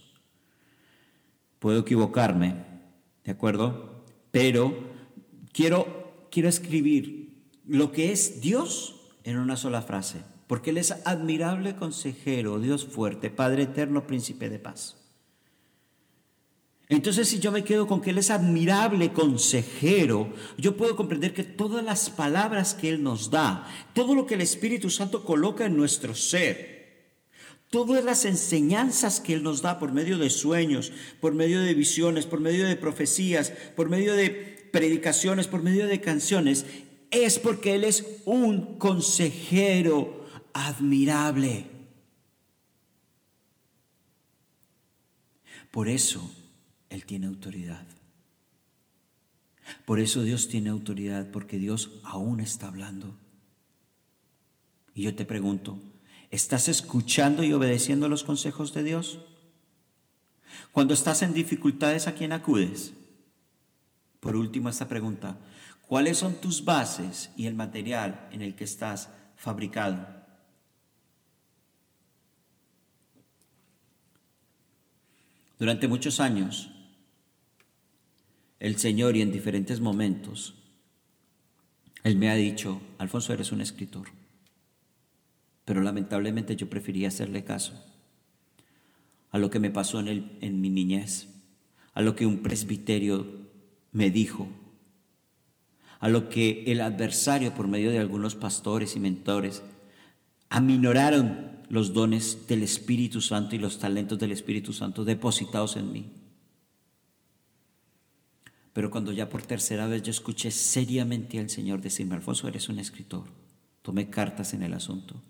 Puedo 1.60 1.80
equivocarme, 1.80 2.56
¿de 3.24 3.30
acuerdo? 3.30 4.04
Pero 4.32 4.76
quiero, 5.52 6.26
quiero 6.30 6.48
escribir 6.48 7.44
lo 7.64 7.92
que 7.92 8.10
es 8.10 8.40
Dios 8.40 8.96
en 9.22 9.38
una 9.38 9.56
sola 9.56 9.82
frase. 9.82 10.22
porque 10.46 10.70
Él 10.70 10.78
es 10.78 10.92
admirable 11.04 11.74
consejero, 11.74 12.60
Dios 12.60 12.84
fuerte, 12.84 13.30
Padre 13.30 13.64
eterno, 13.64 14.06
príncipe 14.06 14.48
de 14.48 14.60
paz. 14.60 15.05
Entonces, 16.88 17.28
si 17.28 17.40
yo 17.40 17.50
me 17.50 17.64
quedo 17.64 17.86
con 17.86 18.00
que 18.00 18.10
Él 18.10 18.18
es 18.18 18.30
admirable 18.30 19.12
consejero, 19.12 20.32
yo 20.56 20.76
puedo 20.76 20.94
comprender 20.94 21.34
que 21.34 21.42
todas 21.42 21.84
las 21.84 22.10
palabras 22.10 22.74
que 22.74 22.88
Él 22.90 23.02
nos 23.02 23.30
da, 23.30 23.66
todo 23.92 24.14
lo 24.14 24.26
que 24.26 24.34
el 24.34 24.40
Espíritu 24.40 24.88
Santo 24.88 25.24
coloca 25.24 25.66
en 25.66 25.76
nuestro 25.76 26.14
ser, 26.14 26.76
todas 27.70 28.04
las 28.04 28.24
enseñanzas 28.24 29.18
que 29.20 29.34
Él 29.34 29.42
nos 29.42 29.62
da 29.62 29.80
por 29.80 29.92
medio 29.92 30.16
de 30.16 30.30
sueños, 30.30 30.92
por 31.20 31.34
medio 31.34 31.60
de 31.60 31.74
visiones, 31.74 32.24
por 32.24 32.38
medio 32.38 32.64
de 32.66 32.76
profecías, 32.76 33.52
por 33.74 33.88
medio 33.88 34.14
de 34.14 34.30
predicaciones, 34.70 35.48
por 35.48 35.64
medio 35.64 35.88
de 35.88 36.00
canciones, 36.00 36.66
es 37.10 37.40
porque 37.40 37.74
Él 37.74 37.82
es 37.82 38.06
un 38.24 38.78
consejero 38.78 40.24
admirable. 40.52 41.66
Por 45.72 45.88
eso, 45.88 46.30
él 46.90 47.04
tiene 47.04 47.26
autoridad. 47.26 47.86
Por 49.84 50.00
eso 50.00 50.22
Dios 50.22 50.48
tiene 50.48 50.70
autoridad, 50.70 51.30
porque 51.30 51.58
Dios 51.58 51.90
aún 52.04 52.40
está 52.40 52.68
hablando. 52.68 53.16
Y 54.94 55.02
yo 55.02 55.14
te 55.14 55.24
pregunto, 55.24 55.78
¿estás 56.30 56.68
escuchando 56.68 57.42
y 57.42 57.52
obedeciendo 57.52 58.08
los 58.08 58.24
consejos 58.24 58.72
de 58.72 58.82
Dios? 58.82 59.20
Cuando 60.72 60.94
estás 60.94 61.22
en 61.22 61.34
dificultades, 61.34 62.06
¿a 62.06 62.14
quién 62.14 62.32
acudes? 62.32 62.92
Por 64.20 64.36
último, 64.36 64.68
esta 64.68 64.88
pregunta, 64.88 65.38
¿cuáles 65.86 66.18
son 66.18 66.40
tus 66.40 66.64
bases 66.64 67.30
y 67.36 67.46
el 67.46 67.54
material 67.54 68.28
en 68.32 68.42
el 68.42 68.54
que 68.54 68.64
estás 68.64 69.10
fabricado? 69.36 70.06
Durante 75.58 75.88
muchos 75.88 76.20
años, 76.20 76.70
el 78.58 78.76
Señor 78.78 79.16
y 79.16 79.22
en 79.22 79.32
diferentes 79.32 79.80
momentos, 79.80 80.54
Él 82.02 82.16
me 82.16 82.30
ha 82.30 82.34
dicho, 82.34 82.80
Alfonso, 82.98 83.32
eres 83.32 83.52
un 83.52 83.60
escritor. 83.60 84.08
Pero 85.64 85.82
lamentablemente 85.82 86.56
yo 86.56 86.70
prefería 86.70 87.08
hacerle 87.08 87.44
caso 87.44 87.84
a 89.30 89.38
lo 89.38 89.50
que 89.50 89.60
me 89.60 89.70
pasó 89.70 90.00
en, 90.00 90.08
el, 90.08 90.38
en 90.40 90.60
mi 90.60 90.70
niñez, 90.70 91.28
a 91.92 92.00
lo 92.00 92.14
que 92.14 92.24
un 92.24 92.38
presbiterio 92.38 93.26
me 93.92 94.10
dijo, 94.10 94.48
a 95.98 96.08
lo 96.08 96.28
que 96.28 96.64
el 96.66 96.80
adversario 96.80 97.54
por 97.54 97.68
medio 97.68 97.90
de 97.90 97.98
algunos 97.98 98.34
pastores 98.34 98.96
y 98.96 99.00
mentores 99.00 99.62
aminoraron 100.48 101.56
los 101.68 101.92
dones 101.92 102.46
del 102.46 102.62
Espíritu 102.62 103.20
Santo 103.20 103.56
y 103.56 103.58
los 103.58 103.78
talentos 103.78 104.18
del 104.18 104.32
Espíritu 104.32 104.72
Santo 104.72 105.04
depositados 105.04 105.76
en 105.76 105.92
mí. 105.92 106.12
Pero 108.76 108.90
cuando 108.90 109.10
ya 109.10 109.30
por 109.30 109.40
tercera 109.40 109.86
vez 109.86 110.02
yo 110.02 110.10
escuché 110.10 110.50
seriamente 110.50 111.38
al 111.38 111.48
Señor 111.48 111.80
decirme, 111.80 112.14
Alfonso, 112.14 112.46
eres 112.46 112.68
un 112.68 112.78
escritor, 112.78 113.24
tomé 113.80 114.10
cartas 114.10 114.52
en 114.52 114.62
el 114.62 114.74
asunto. 114.74 115.22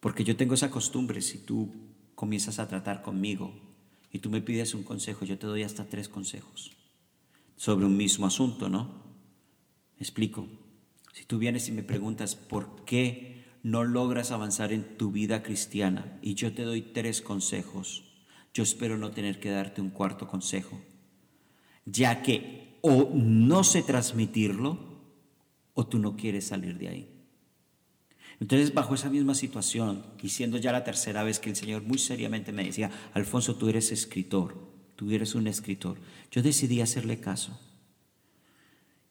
Porque 0.00 0.24
yo 0.24 0.34
tengo 0.34 0.54
esa 0.54 0.68
costumbre, 0.68 1.22
si 1.22 1.38
tú 1.38 1.72
comienzas 2.16 2.58
a 2.58 2.66
tratar 2.66 3.02
conmigo 3.02 3.54
y 4.10 4.18
tú 4.18 4.30
me 4.30 4.40
pides 4.40 4.74
un 4.74 4.82
consejo, 4.82 5.24
yo 5.24 5.38
te 5.38 5.46
doy 5.46 5.62
hasta 5.62 5.88
tres 5.88 6.08
consejos 6.08 6.72
sobre 7.54 7.86
un 7.86 7.96
mismo 7.96 8.26
asunto, 8.26 8.68
¿no? 8.68 9.04
Me 9.96 10.00
explico. 10.00 10.48
Si 11.12 11.24
tú 11.24 11.38
vienes 11.38 11.68
y 11.68 11.70
me 11.70 11.84
preguntas 11.84 12.34
por 12.34 12.84
qué 12.84 13.44
no 13.62 13.84
logras 13.84 14.32
avanzar 14.32 14.72
en 14.72 14.96
tu 14.96 15.12
vida 15.12 15.44
cristiana 15.44 16.18
y 16.20 16.34
yo 16.34 16.52
te 16.52 16.62
doy 16.62 16.82
tres 16.82 17.22
consejos, 17.22 18.02
yo 18.52 18.64
espero 18.64 18.98
no 18.98 19.12
tener 19.12 19.38
que 19.38 19.50
darte 19.50 19.80
un 19.80 19.90
cuarto 19.90 20.26
consejo 20.26 20.82
ya 21.84 22.22
que 22.22 22.78
o 22.80 23.10
no 23.14 23.64
sé 23.64 23.82
transmitirlo 23.82 24.78
o 25.74 25.86
tú 25.86 25.98
no 25.98 26.16
quieres 26.16 26.46
salir 26.46 26.78
de 26.78 26.88
ahí. 26.88 27.08
Entonces, 28.40 28.74
bajo 28.74 28.94
esa 28.94 29.08
misma 29.08 29.34
situación, 29.34 30.04
y 30.20 30.30
siendo 30.30 30.58
ya 30.58 30.72
la 30.72 30.84
tercera 30.84 31.22
vez 31.22 31.38
que 31.38 31.50
el 31.50 31.56
Señor 31.56 31.82
muy 31.82 31.98
seriamente 31.98 32.50
me 32.50 32.64
decía, 32.64 32.90
Alfonso, 33.14 33.54
tú 33.54 33.68
eres 33.68 33.92
escritor, 33.92 34.56
tú 34.96 35.12
eres 35.12 35.36
un 35.36 35.46
escritor, 35.46 35.98
yo 36.30 36.42
decidí 36.42 36.80
hacerle 36.80 37.20
caso. 37.20 37.60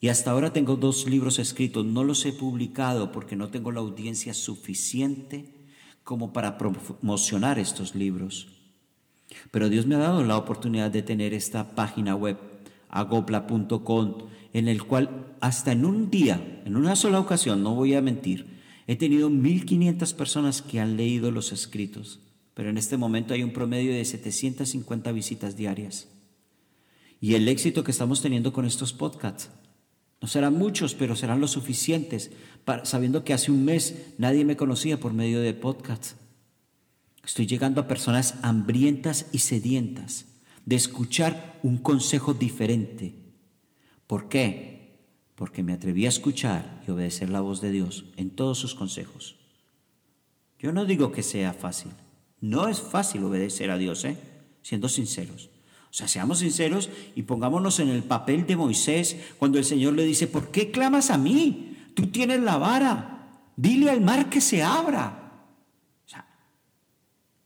Y 0.01 0.09
hasta 0.09 0.31
ahora 0.31 0.51
tengo 0.51 0.75
dos 0.75 1.07
libros 1.07 1.39
escritos, 1.39 1.85
no 1.85 2.03
los 2.03 2.25
he 2.25 2.33
publicado 2.33 3.11
porque 3.11 3.35
no 3.35 3.49
tengo 3.49 3.71
la 3.71 3.79
audiencia 3.79 4.33
suficiente 4.33 5.53
como 6.03 6.33
para 6.33 6.57
promocionar 6.57 7.57
estos 7.57 7.95
libros. 7.95 8.49
Pero 9.51 9.69
Dios 9.69 9.85
me 9.85 9.95
ha 9.95 9.99
dado 9.99 10.25
la 10.25 10.37
oportunidad 10.37 10.91
de 10.91 11.03
tener 11.03 11.33
esta 11.33 11.73
página 11.75 12.15
web 12.15 12.50
agopla.com, 12.91 14.17
en 14.53 14.67
el 14.67 14.83
cual 14.83 15.35
hasta 15.39 15.71
en 15.71 15.85
un 15.85 16.11
día, 16.11 16.61
en 16.65 16.75
una 16.75 16.95
sola 16.95 17.19
ocasión, 17.19 17.63
no 17.63 17.73
voy 17.73 17.95
a 17.95 18.01
mentir, 18.01 18.59
he 18.85 18.95
tenido 18.95 19.29
1.500 19.29 20.13
personas 20.15 20.61
que 20.61 20.79
han 20.79 20.97
leído 20.97 21.31
los 21.31 21.51
escritos, 21.51 22.19
pero 22.53 22.69
en 22.69 22.77
este 22.77 22.97
momento 22.97 23.33
hay 23.33 23.43
un 23.43 23.53
promedio 23.53 23.93
de 23.93 24.05
750 24.05 25.11
visitas 25.13 25.55
diarias. 25.55 26.09
Y 27.19 27.35
el 27.35 27.47
éxito 27.47 27.83
que 27.83 27.91
estamos 27.91 28.21
teniendo 28.21 28.51
con 28.51 28.65
estos 28.65 28.93
podcasts, 28.93 29.49
no 30.21 30.27
serán 30.27 30.53
muchos, 30.53 30.93
pero 30.93 31.15
serán 31.15 31.39
los 31.41 31.51
suficientes, 31.51 32.31
sabiendo 32.83 33.23
que 33.23 33.33
hace 33.33 33.51
un 33.51 33.65
mes 33.65 34.13
nadie 34.19 34.45
me 34.45 34.57
conocía 34.57 34.99
por 34.99 35.13
medio 35.13 35.39
de 35.39 35.53
podcasts. 35.53 36.15
Estoy 37.23 37.47
llegando 37.47 37.81
a 37.81 37.87
personas 37.87 38.35
hambrientas 38.43 39.27
y 39.31 39.39
sedientas 39.39 40.30
de 40.65 40.75
escuchar 40.75 41.59
un 41.63 41.77
consejo 41.77 42.33
diferente. 42.33 43.15
¿Por 44.07 44.29
qué? 44.29 44.99
Porque 45.35 45.63
me 45.63 45.73
atreví 45.73 46.05
a 46.05 46.09
escuchar 46.09 46.83
y 46.87 46.91
obedecer 46.91 47.29
la 47.29 47.41
voz 47.41 47.61
de 47.61 47.71
Dios 47.71 48.05
en 48.17 48.29
todos 48.29 48.57
sus 48.57 48.75
consejos. 48.75 49.35
Yo 50.59 50.71
no 50.71 50.85
digo 50.85 51.11
que 51.11 51.23
sea 51.23 51.53
fácil. 51.53 51.91
No 52.39 52.67
es 52.67 52.81
fácil 52.81 53.23
obedecer 53.23 53.71
a 53.71 53.77
Dios, 53.77 54.05
¿eh? 54.05 54.17
siendo 54.61 54.89
sinceros. 54.89 55.49
O 55.89 55.93
sea, 55.93 56.07
seamos 56.07 56.39
sinceros 56.39 56.89
y 57.15 57.23
pongámonos 57.23 57.79
en 57.79 57.89
el 57.89 58.03
papel 58.03 58.45
de 58.45 58.55
Moisés 58.55 59.17
cuando 59.37 59.57
el 59.57 59.65
Señor 59.65 59.93
le 59.93 60.05
dice, 60.05 60.27
¿por 60.27 60.49
qué 60.51 60.71
clamas 60.71 61.09
a 61.09 61.17
mí? 61.17 61.77
Tú 61.95 62.07
tienes 62.07 62.39
la 62.41 62.57
vara. 62.57 63.41
Dile 63.57 63.89
al 63.89 64.01
mar 64.01 64.29
que 64.29 64.39
se 64.39 64.63
abra. 64.63 65.45
O 66.05 66.09
sea, 66.09 66.25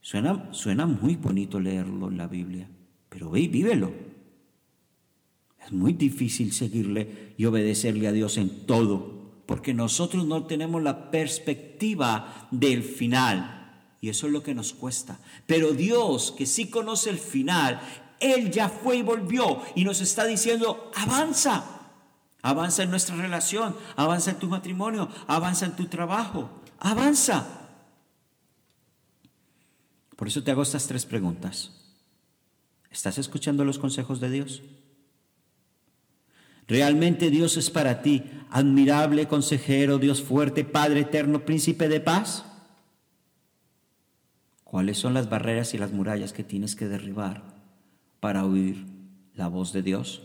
suena, 0.01 0.49
suena 0.51 0.86
muy 0.86 1.15
bonito 1.15 1.60
leerlo 1.60 2.10
en 2.10 2.17
la 2.17 2.28
Biblia 2.28 2.69
pero 3.15 3.30
ve 3.30 3.39
y 3.39 3.47
vívelo. 3.47 3.93
Es 5.65 5.71
muy 5.71 5.93
difícil 5.93 6.51
seguirle 6.51 7.34
y 7.38 7.45
obedecerle 7.45 8.10
a 8.10 8.12
Dios 8.12 8.36
en 8.36 8.65
todo, 8.65 9.41
porque 9.45 9.73
nosotros 9.73 10.25
no 10.25 10.43
tenemos 10.47 10.84
la 10.84 11.12
perspectiva 11.12 12.49
del 12.51 12.84
final, 12.84 13.88
y 14.01 14.10
eso 14.10 14.28
es 14.28 14.34
lo 14.34 14.43
que 14.43 14.54
nos 14.54 14.73
cuesta. 14.73 15.17
Pero 15.47 15.71
Dios, 15.71 16.34
que 16.38 16.45
sí 16.45 16.69
conoce 16.69 17.10
el 17.10 17.17
final, 17.17 17.80
Él 18.19 18.51
ya 18.51 18.67
fue 18.67 18.97
y 18.97 19.01
volvió 19.01 19.62
y 19.75 19.86
nos 19.86 20.01
está 20.01 20.25
diciendo, 20.25 20.91
avanza, 20.93 21.63
avanza 22.41 22.84
en 22.84 22.89
nuestra 22.89 23.15
relación, 23.15 23.78
avanza 23.95 24.32
en 24.32 24.39
tu 24.39 24.49
matrimonio, 24.49 25.08
avanza 25.25 25.65
en 25.65 25.78
tu 25.78 25.86
trabajo, 25.86 26.49
avanza. 26.80 27.69
Por 30.17 30.28
eso 30.28 30.43
te 30.43 30.51
hago 30.51 30.63
estas 30.63 30.86
tres 30.86 31.06
preguntas. 31.06 31.85
¿Estás 32.95 33.17
escuchando 33.17 33.65
los 33.65 33.77
consejos 33.77 34.21
de 34.21 34.29
Dios? 34.29 34.63
¿Realmente 36.65 37.29
Dios 37.29 37.58
es 37.58 37.69
para 37.69 38.01
ti 38.01 38.23
admirable 38.49 39.27
consejero, 39.27 39.99
Dios 39.99 40.21
fuerte, 40.21 40.63
Padre 40.63 41.01
eterno, 41.01 41.43
príncipe 41.43 41.89
de 41.89 41.99
paz? 41.99 42.45
¿Cuáles 44.63 44.97
son 44.97 45.13
las 45.13 45.29
barreras 45.29 45.73
y 45.73 45.77
las 45.77 45.91
murallas 45.91 46.31
que 46.31 46.45
tienes 46.45 46.77
que 46.77 46.88
derribar 46.88 47.43
para 48.21 48.45
oír 48.45 48.86
la 49.36 49.49
voz 49.49 49.73
de 49.73 49.81
Dios? 49.81 50.21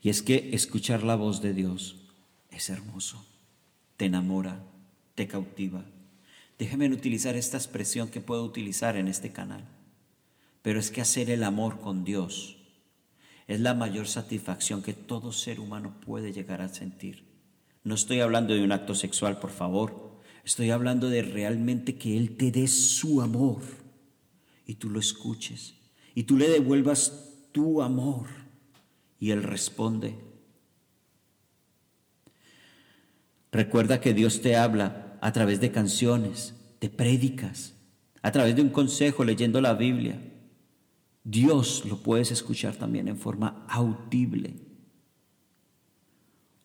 Y 0.00 0.08
es 0.08 0.22
que 0.22 0.48
escuchar 0.54 1.02
la 1.02 1.14
voz 1.14 1.42
de 1.42 1.52
Dios 1.52 1.96
es 2.48 2.70
hermoso, 2.70 3.22
te 3.98 4.06
enamora, 4.06 4.62
te 5.14 5.28
cautiva 5.28 5.84
Déjeme 6.58 6.88
utilizar 6.88 7.36
esta 7.36 7.58
expresión 7.58 8.08
que 8.08 8.20
puedo 8.20 8.44
utilizar 8.44 8.96
en 8.96 9.08
este 9.08 9.32
canal. 9.32 9.64
Pero 10.62 10.80
es 10.80 10.90
que 10.90 11.00
hacer 11.00 11.30
el 11.30 11.44
amor 11.44 11.80
con 11.80 12.04
Dios 12.04 12.56
es 13.46 13.60
la 13.60 13.74
mayor 13.74 14.08
satisfacción 14.08 14.82
que 14.82 14.92
todo 14.92 15.32
ser 15.32 15.60
humano 15.60 16.00
puede 16.00 16.32
llegar 16.32 16.62
a 16.62 16.68
sentir. 16.68 17.24
No 17.84 17.94
estoy 17.94 18.20
hablando 18.20 18.54
de 18.54 18.64
un 18.64 18.72
acto 18.72 18.94
sexual, 18.94 19.38
por 19.38 19.50
favor. 19.50 20.20
Estoy 20.44 20.70
hablando 20.70 21.08
de 21.08 21.22
realmente 21.22 21.96
que 21.96 22.16
Él 22.16 22.36
te 22.36 22.50
dé 22.50 22.66
su 22.66 23.20
amor 23.22 23.62
y 24.66 24.74
tú 24.74 24.90
lo 24.90 24.98
escuches 24.98 25.74
y 26.14 26.24
tú 26.24 26.36
le 26.36 26.48
devuelvas 26.48 27.34
tu 27.52 27.82
amor 27.82 28.26
y 29.20 29.30
Él 29.30 29.42
responde. 29.42 30.16
Recuerda 33.52 34.00
que 34.00 34.12
Dios 34.12 34.40
te 34.40 34.56
habla 34.56 35.05
a 35.20 35.32
través 35.32 35.60
de 35.60 35.72
canciones, 35.72 36.54
de 36.80 36.88
prédicas, 36.88 37.74
a 38.22 38.32
través 38.32 38.56
de 38.56 38.62
un 38.62 38.70
consejo 38.70 39.24
leyendo 39.24 39.60
la 39.60 39.74
Biblia. 39.74 40.20
Dios 41.24 41.84
lo 41.86 41.98
puedes 41.98 42.30
escuchar 42.30 42.76
también 42.76 43.08
en 43.08 43.18
forma 43.18 43.66
audible. 43.68 44.54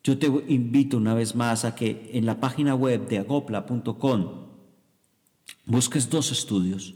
Yo 0.04 0.18
te 0.18 0.26
invito 0.48 0.96
una 0.96 1.14
vez 1.14 1.34
más 1.34 1.64
a 1.64 1.74
que 1.74 2.10
en 2.12 2.26
la 2.26 2.40
página 2.40 2.74
web 2.74 3.08
de 3.08 3.18
agopla.com 3.18 4.48
busques 5.66 6.10
dos 6.10 6.32
estudios. 6.32 6.94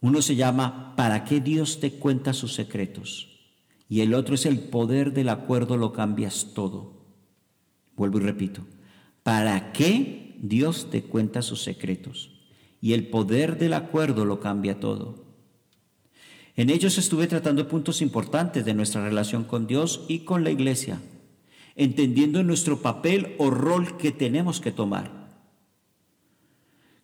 Uno 0.00 0.22
se 0.22 0.36
llama 0.36 0.94
¿Para 0.96 1.24
qué 1.24 1.40
Dios 1.40 1.80
te 1.80 1.92
cuenta 1.92 2.32
sus 2.32 2.54
secretos? 2.54 3.28
Y 3.88 4.00
el 4.00 4.14
otro 4.14 4.34
es 4.34 4.46
el 4.46 4.58
poder 4.58 5.12
del 5.12 5.28
acuerdo 5.28 5.76
lo 5.76 5.92
cambias 5.92 6.54
todo. 6.54 7.04
Vuelvo 7.94 8.18
y 8.18 8.22
repito. 8.22 8.66
¿Para 9.22 9.72
qué 9.72 10.21
Dios 10.42 10.90
te 10.90 11.02
cuenta 11.02 11.40
sus 11.40 11.62
secretos? 11.62 12.30
Y 12.82 12.92
el 12.92 13.08
poder 13.08 13.58
del 13.58 13.72
acuerdo 13.72 14.26
lo 14.26 14.40
cambia 14.40 14.78
todo. 14.78 15.24
En 16.54 16.68
ellos 16.68 16.98
estuve 16.98 17.26
tratando 17.26 17.66
puntos 17.66 18.02
importantes 18.02 18.66
de 18.66 18.74
nuestra 18.74 19.02
relación 19.02 19.44
con 19.44 19.66
Dios 19.66 20.04
y 20.08 20.20
con 20.20 20.44
la 20.44 20.50
iglesia 20.50 21.00
entendiendo 21.74 22.42
nuestro 22.42 22.82
papel 22.82 23.34
o 23.38 23.50
rol 23.50 23.96
que 23.96 24.12
tenemos 24.12 24.60
que 24.60 24.72
tomar. 24.72 25.22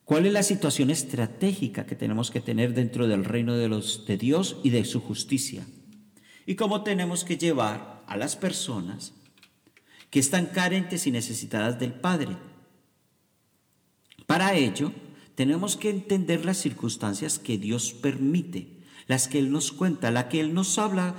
¿Cuál 0.04 0.26
es 0.26 0.32
la 0.32 0.42
situación 0.42 0.90
estratégica 0.90 1.84
que 1.84 1.94
tenemos 1.94 2.30
que 2.30 2.40
tener 2.40 2.74
dentro 2.74 3.08
del 3.08 3.24
reino 3.24 3.54
de, 3.54 3.68
los, 3.68 4.06
de 4.06 4.16
Dios 4.16 4.56
y 4.62 4.70
de 4.70 4.84
su 4.84 5.00
justicia? 5.00 5.66
Y 6.46 6.54
cómo 6.54 6.82
tenemos 6.82 7.24
que 7.24 7.36
llevar 7.36 8.02
a 8.06 8.16
las 8.16 8.36
personas 8.36 9.12
que 10.08 10.18
están 10.18 10.46
carentes 10.46 11.06
y 11.06 11.10
necesitadas 11.10 11.78
del 11.78 11.92
Padre. 11.92 12.36
Para 14.28 14.54
ello, 14.54 14.92
tenemos 15.36 15.78
que 15.78 15.88
entender 15.88 16.44
las 16.44 16.58
circunstancias 16.58 17.38
que 17.38 17.56
Dios 17.56 17.94
permite, 17.94 18.84
las 19.06 19.26
que 19.26 19.38
Él 19.38 19.50
nos 19.50 19.72
cuenta, 19.72 20.10
la 20.10 20.28
que 20.28 20.38
Él 20.38 20.52
nos 20.52 20.76
habla 20.76 21.16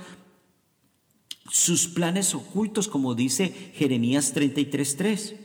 sus 1.50 1.88
planes 1.88 2.36
ocultos, 2.36 2.86
como 2.86 3.16
dice 3.16 3.72
Jeremías 3.74 4.32
33.3. 4.32 5.38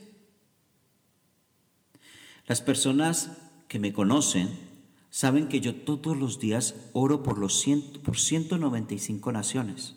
Las 2.45 2.61
personas 2.61 3.31
que 3.67 3.79
me 3.79 3.93
conocen 3.93 4.47
saben 5.09 5.47
que 5.47 5.59
yo 5.59 5.73
todos 5.73 6.15
los 6.15 6.39
días 6.39 6.75
oro 6.93 7.23
por 7.23 7.39
los 7.39 7.59
ciento, 7.59 7.99
por 7.99 8.19
195 8.19 9.31
naciones. 9.31 9.95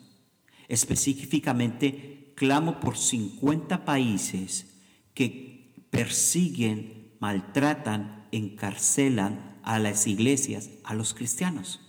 Específicamente 0.69 2.33
clamo 2.35 2.79
por 2.79 2.97
50 2.97 3.85
países 3.85 4.65
que 5.13 5.75
persiguen, 5.91 6.98
maltratan, 7.19 8.27
encarcelan 8.31 9.59
a 9.63 9.79
las 9.79 10.07
iglesias, 10.07 10.69
a 10.83 10.93
los 10.93 11.13
cristianos. 11.13 11.79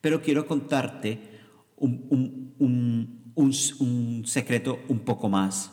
Pero 0.00 0.22
quiero 0.22 0.46
contarte 0.46 1.36
un, 1.76 2.54
un, 3.34 4.22
secreto 4.26 4.78
un 4.88 5.00
poco 5.00 5.28
más. 5.28 5.72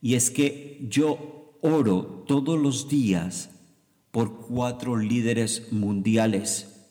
Y 0.00 0.14
es 0.14 0.30
que 0.30 0.86
yo 0.88 1.58
oro 1.60 2.24
todos 2.26 2.58
los 2.58 2.88
días 2.88 3.50
por 4.10 4.46
cuatro 4.46 4.96
líderes 4.96 5.72
mundiales. 5.72 6.86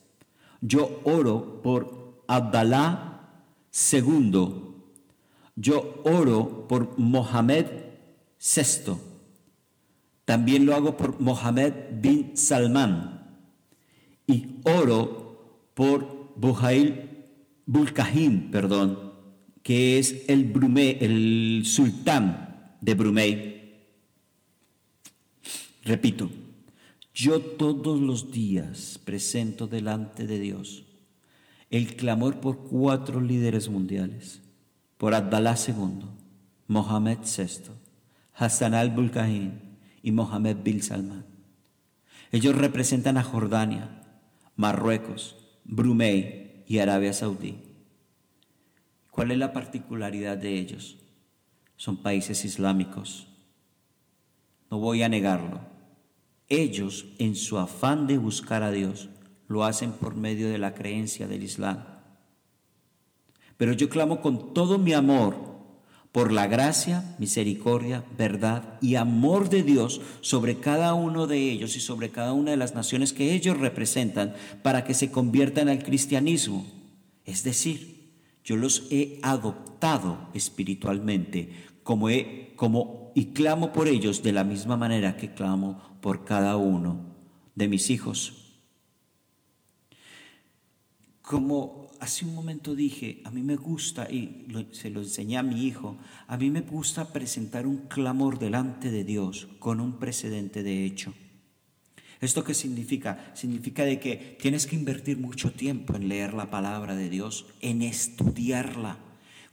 Yo 0.62 1.02
oro 1.04 1.62
por 1.62 2.24
Abdalá 2.28 3.44
II. 3.92 4.52
Yo 5.56 6.02
oro 6.06 6.68
por 6.68 6.98
Mohamed 6.98 7.66
VI. 8.40 9.09
También 10.30 10.68
lo 10.68 10.76
hago 10.76 10.96
por 10.96 11.20
Mohamed 11.20 11.74
bin 11.92 12.38
Salman. 12.38 13.36
Y 14.28 14.60
oro 14.62 15.72
por 15.74 16.36
Buhail 16.36 17.10
Bulcahim, 17.66 18.52
perdón, 18.52 19.12
que 19.64 19.98
es 19.98 20.26
el, 20.28 20.44
Brunei, 20.44 21.00
el 21.02 21.64
sultán 21.66 22.76
de 22.80 22.94
Brunei. 22.94 23.88
Repito, 25.84 26.30
yo 27.12 27.42
todos 27.42 28.00
los 28.00 28.32
días 28.32 29.00
presento 29.04 29.66
delante 29.66 30.28
de 30.28 30.40
Dios 30.40 30.86
el 31.72 31.96
clamor 31.96 32.40
por 32.40 32.68
cuatro 32.68 33.20
líderes 33.20 33.68
mundiales, 33.68 34.44
por 35.00 35.16
Abdalá 35.16 35.56
II, 35.68 36.06
Mohamed 36.68 37.18
VI, 37.26 37.72
Hassan 38.36 38.76
al-Bulcahim 38.76 39.69
y 40.04 40.12
Mohamed 40.12 40.58
bin 40.64 40.82
Salman. 40.82 41.26
Ellos 42.32 42.56
representan 42.56 43.18
a 43.18 43.24
Jordania, 43.24 44.04
Marruecos, 44.56 45.38
Brunei, 45.64 46.50
y 46.70 46.78
Arabia 46.78 47.12
Saudí. 47.14 47.58
¿Cuál 49.10 49.32
es 49.32 49.40
la 49.40 49.52
particularidad 49.52 50.38
de 50.38 50.54
ellos? 50.54 51.00
Son 51.76 51.98
países 51.98 52.46
islámicos. 52.46 53.28
No 54.70 54.78
voy 54.78 55.02
a 55.02 55.10
negarlo. 55.10 55.62
Ellos, 56.48 57.08
en 57.18 57.36
su 57.36 57.58
afán 57.58 58.06
de 58.06 58.20
buscar 58.20 58.62
a 58.62 58.72
Dios, 58.72 59.10
lo 59.48 59.64
hacen 59.64 59.92
por 59.92 60.16
medio 60.16 60.48
de 60.48 60.60
la 60.60 60.76
creencia 60.76 61.28
del 61.28 61.42
Islam. 61.42 61.84
Pero 63.58 63.74
yo 63.74 63.90
clamo 63.90 64.22
con 64.22 64.54
todo 64.54 64.78
mi 64.78 64.94
amor 64.94 65.49
por 66.12 66.32
la 66.32 66.48
gracia, 66.48 67.16
misericordia, 67.20 68.04
verdad 68.18 68.80
y 68.82 68.96
amor 68.96 69.50
de 69.50 69.64
Dios 69.64 70.02
sobre 70.22 70.60
cada 70.60 70.94
uno 70.96 71.28
de 71.28 71.38
ellos 71.38 71.76
y 71.76 71.80
sobre 71.80 72.10
cada 72.10 72.34
una 72.34 72.52
de 72.52 72.58
las 72.58 72.74
naciones 72.74 73.14
que 73.14 73.34
ellos 73.34 73.58
representan 73.58 74.34
para 74.64 74.84
que 74.84 74.96
se 74.96 75.12
conviertan 75.12 75.70
al 75.70 75.84
cristianismo. 75.84 76.66
Es 77.26 77.44
decir, 77.44 78.12
yo 78.44 78.56
los 78.56 78.88
he 78.90 79.20
adoptado 79.22 80.30
espiritualmente 80.34 81.54
como, 81.84 82.08
como 82.56 83.12
y 83.14 83.28
clamo 83.28 83.72
por 83.72 83.88
ellos 83.88 84.24
de 84.24 84.32
la 84.32 84.44
misma 84.44 84.78
manera 84.78 85.16
que 85.16 85.34
clamo 85.34 86.00
por 86.02 86.26
cada 86.26 86.58
uno 86.58 87.06
de 87.54 87.68
mis 87.68 87.92
hijos. 87.92 88.34
Como 91.22 91.89
hace 92.00 92.26
un 92.26 92.36
momento 92.36 92.76
dije, 92.76 93.22
a 93.24 93.32
mí 93.32 93.42
me 93.42 93.56
gusta, 93.56 94.10
y 94.10 94.48
se 94.72 94.90
lo 94.90 95.02
enseñé 95.02 95.38
a 95.38 95.44
mi 95.44 95.66
hijo, 95.66 95.98
a 96.28 96.38
mí 96.38 96.50
me 96.50 96.62
gusta 96.62 97.12
presentar 97.12 97.68
un 97.68 97.88
clamor 97.88 98.40
delante 98.40 98.92
de 98.92 99.04
Dios 99.04 99.48
con 99.60 99.80
un 99.80 100.00
precedente 100.00 100.64
de 100.64 100.86
hecho. 100.86 101.14
¿Esto 102.22 102.44
qué 102.44 102.54
significa? 102.54 103.32
Significa 103.34 103.86
de 103.86 104.00
que 104.00 104.38
tienes 104.42 104.68
que 104.68 104.76
invertir 104.76 105.18
mucho 105.18 105.52
tiempo 105.52 105.96
en 105.96 106.10
leer 106.10 106.34
la 106.34 106.50
palabra 106.50 106.96
de 106.96 107.10
Dios, 107.10 107.46
en 107.62 107.82
estudiarla. 107.82 108.98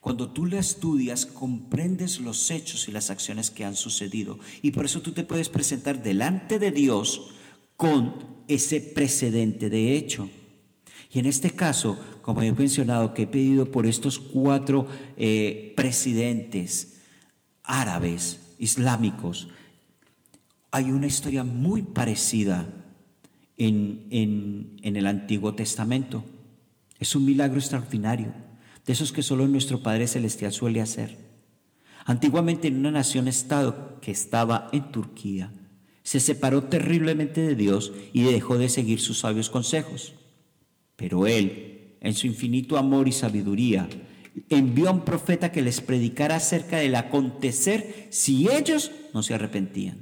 Cuando 0.00 0.30
tú 0.30 0.46
la 0.46 0.58
estudias, 0.58 1.26
comprendes 1.26 2.20
los 2.20 2.50
hechos 2.50 2.88
y 2.88 2.92
las 2.92 3.10
acciones 3.10 3.50
que 3.50 3.64
han 3.64 3.76
sucedido. 3.76 4.38
Y 4.62 4.72
por 4.72 4.84
eso 4.84 5.00
tú 5.00 5.12
te 5.12 5.24
puedes 5.24 5.48
presentar 5.48 6.02
delante 6.02 6.58
de 6.58 6.72
Dios 6.72 7.30
con 7.76 8.14
ese 8.48 8.80
precedente 8.80 9.70
de 9.70 9.96
hecho. 9.96 10.28
Y 11.12 11.20
en 11.20 11.26
este 11.26 11.50
caso, 11.50 11.98
como 12.26 12.42
he 12.42 12.50
mencionado, 12.50 13.14
que 13.14 13.22
he 13.22 13.26
pedido 13.28 13.70
por 13.70 13.86
estos 13.86 14.18
cuatro 14.18 14.88
eh, 15.16 15.72
presidentes 15.76 16.96
árabes, 17.62 18.40
islámicos, 18.58 19.46
hay 20.72 20.90
una 20.90 21.06
historia 21.06 21.44
muy 21.44 21.82
parecida 21.82 22.66
en, 23.56 24.08
en 24.10 24.96
el 24.96 25.06
Antiguo 25.06 25.54
Testamento. 25.54 26.24
Es 26.98 27.14
un 27.14 27.24
milagro 27.24 27.60
extraordinario, 27.60 28.34
de 28.84 28.92
esos 28.92 29.12
que 29.12 29.22
solo 29.22 29.46
nuestro 29.46 29.84
Padre 29.84 30.08
Celestial 30.08 30.52
suele 30.52 30.80
hacer. 30.80 31.16
Antiguamente 32.06 32.66
en 32.66 32.78
una 32.78 32.90
nación-estado 32.90 34.00
que 34.00 34.10
estaba 34.10 34.68
en 34.72 34.90
Turquía, 34.90 35.52
se 36.02 36.18
separó 36.18 36.64
terriblemente 36.64 37.40
de 37.40 37.54
Dios 37.54 37.92
y 38.12 38.22
dejó 38.22 38.58
de 38.58 38.68
seguir 38.68 38.98
sus 38.98 39.20
sabios 39.20 39.48
consejos. 39.48 40.14
Pero 40.96 41.28
Él, 41.28 41.75
en 42.06 42.14
su 42.14 42.28
infinito 42.28 42.78
amor 42.78 43.08
y 43.08 43.12
sabiduría, 43.12 43.88
envió 44.48 44.88
a 44.88 44.92
un 44.92 45.04
profeta 45.04 45.50
que 45.50 45.60
les 45.60 45.80
predicara 45.80 46.36
acerca 46.36 46.76
del 46.76 46.94
acontecer 46.94 48.06
si 48.10 48.48
ellos 48.48 48.92
no 49.12 49.24
se 49.24 49.34
arrepentían. 49.34 49.98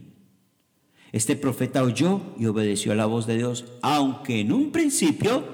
Este 1.12 1.34
profeta 1.34 1.82
oyó 1.82 2.20
y 2.38 2.44
obedeció 2.44 2.92
a 2.92 2.94
la 2.94 3.07
voz 3.07 3.26
de 3.26 3.38
Dios, 3.38 3.64
aunque 3.80 4.40
en 4.40 4.52
un 4.52 4.70
principio 4.70 5.48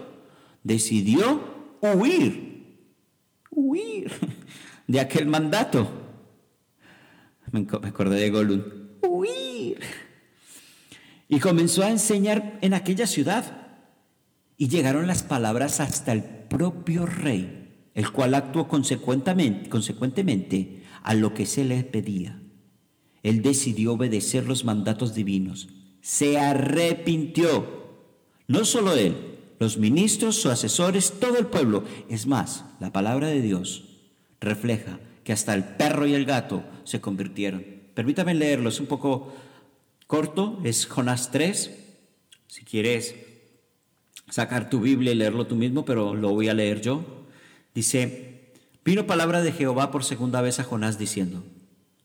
decidió 0.64 1.40
huir, 1.80 2.80
huir 3.51 4.11
de 4.88 4.98
aquel 4.98 5.26
mandato. 5.26 5.88
Me 7.53 7.61
acordé 7.61 8.18
de 8.18 8.30
Gollum, 8.30 8.62
huir. 9.03 9.78
Y 11.28 11.38
comenzó 11.38 11.84
a 11.84 11.90
enseñar 11.90 12.59
en 12.61 12.74
aquella 12.74 13.07
ciudad 13.07 13.59
y 14.61 14.68
llegaron 14.68 15.06
las 15.06 15.22
palabras 15.22 15.80
hasta 15.80 16.12
el 16.12 16.22
propio 16.22 17.06
rey, 17.06 17.88
el 17.94 18.12
cual 18.12 18.34
actuó 18.34 18.68
consecuentemente, 18.68 19.70
consecuentemente 19.70 20.82
a 21.02 21.14
lo 21.14 21.32
que 21.32 21.46
se 21.46 21.64
le 21.64 21.82
pedía. 21.82 22.42
Él 23.22 23.40
decidió 23.40 23.94
obedecer 23.94 24.46
los 24.46 24.66
mandatos 24.66 25.14
divinos. 25.14 25.70
Se 26.02 26.38
arrepintió. 26.38 27.86
No 28.48 28.66
solo 28.66 28.92
él, 28.92 29.38
los 29.58 29.78
ministros, 29.78 30.36
sus 30.36 30.52
asesores, 30.52 31.14
todo 31.18 31.38
el 31.38 31.46
pueblo. 31.46 31.84
Es 32.11 32.26
más, 32.26 32.66
la 32.80 32.92
palabra 32.92 33.28
de 33.28 33.40
Dios 33.40 33.84
refleja 34.42 35.00
que 35.24 35.32
hasta 35.32 35.54
el 35.54 35.64
perro 35.64 36.06
y 36.06 36.12
el 36.12 36.26
gato 36.26 36.64
se 36.84 37.00
convirtieron. 37.00 37.64
Permítame 37.94 38.34
leerlo, 38.34 38.68
es 38.68 38.78
un 38.78 38.88
poco 38.88 39.32
corto, 40.06 40.61
es 40.64 40.84
Jonás 40.84 41.30
3. 41.30 41.78
Si 42.46 42.64
quieres 42.66 43.30
sacar 44.31 44.70
tu 44.70 44.81
Biblia 44.81 45.12
y 45.12 45.16
leerlo 45.16 45.47
tú 45.47 45.57
mismo, 45.57 45.85
pero 45.85 46.14
lo 46.14 46.31
voy 46.31 46.49
a 46.49 46.55
leer 46.55 46.81
yo. 46.81 47.26
Dice, 47.74 48.53
vino 48.85 49.07
palabra 49.07 49.43
de 49.43 49.53
Jehová 49.53 49.91
por 49.91 50.05
segunda 50.05 50.41
vez 50.41 50.59
a 50.59 50.64
Jonás 50.64 50.99
diciendo, 50.99 51.45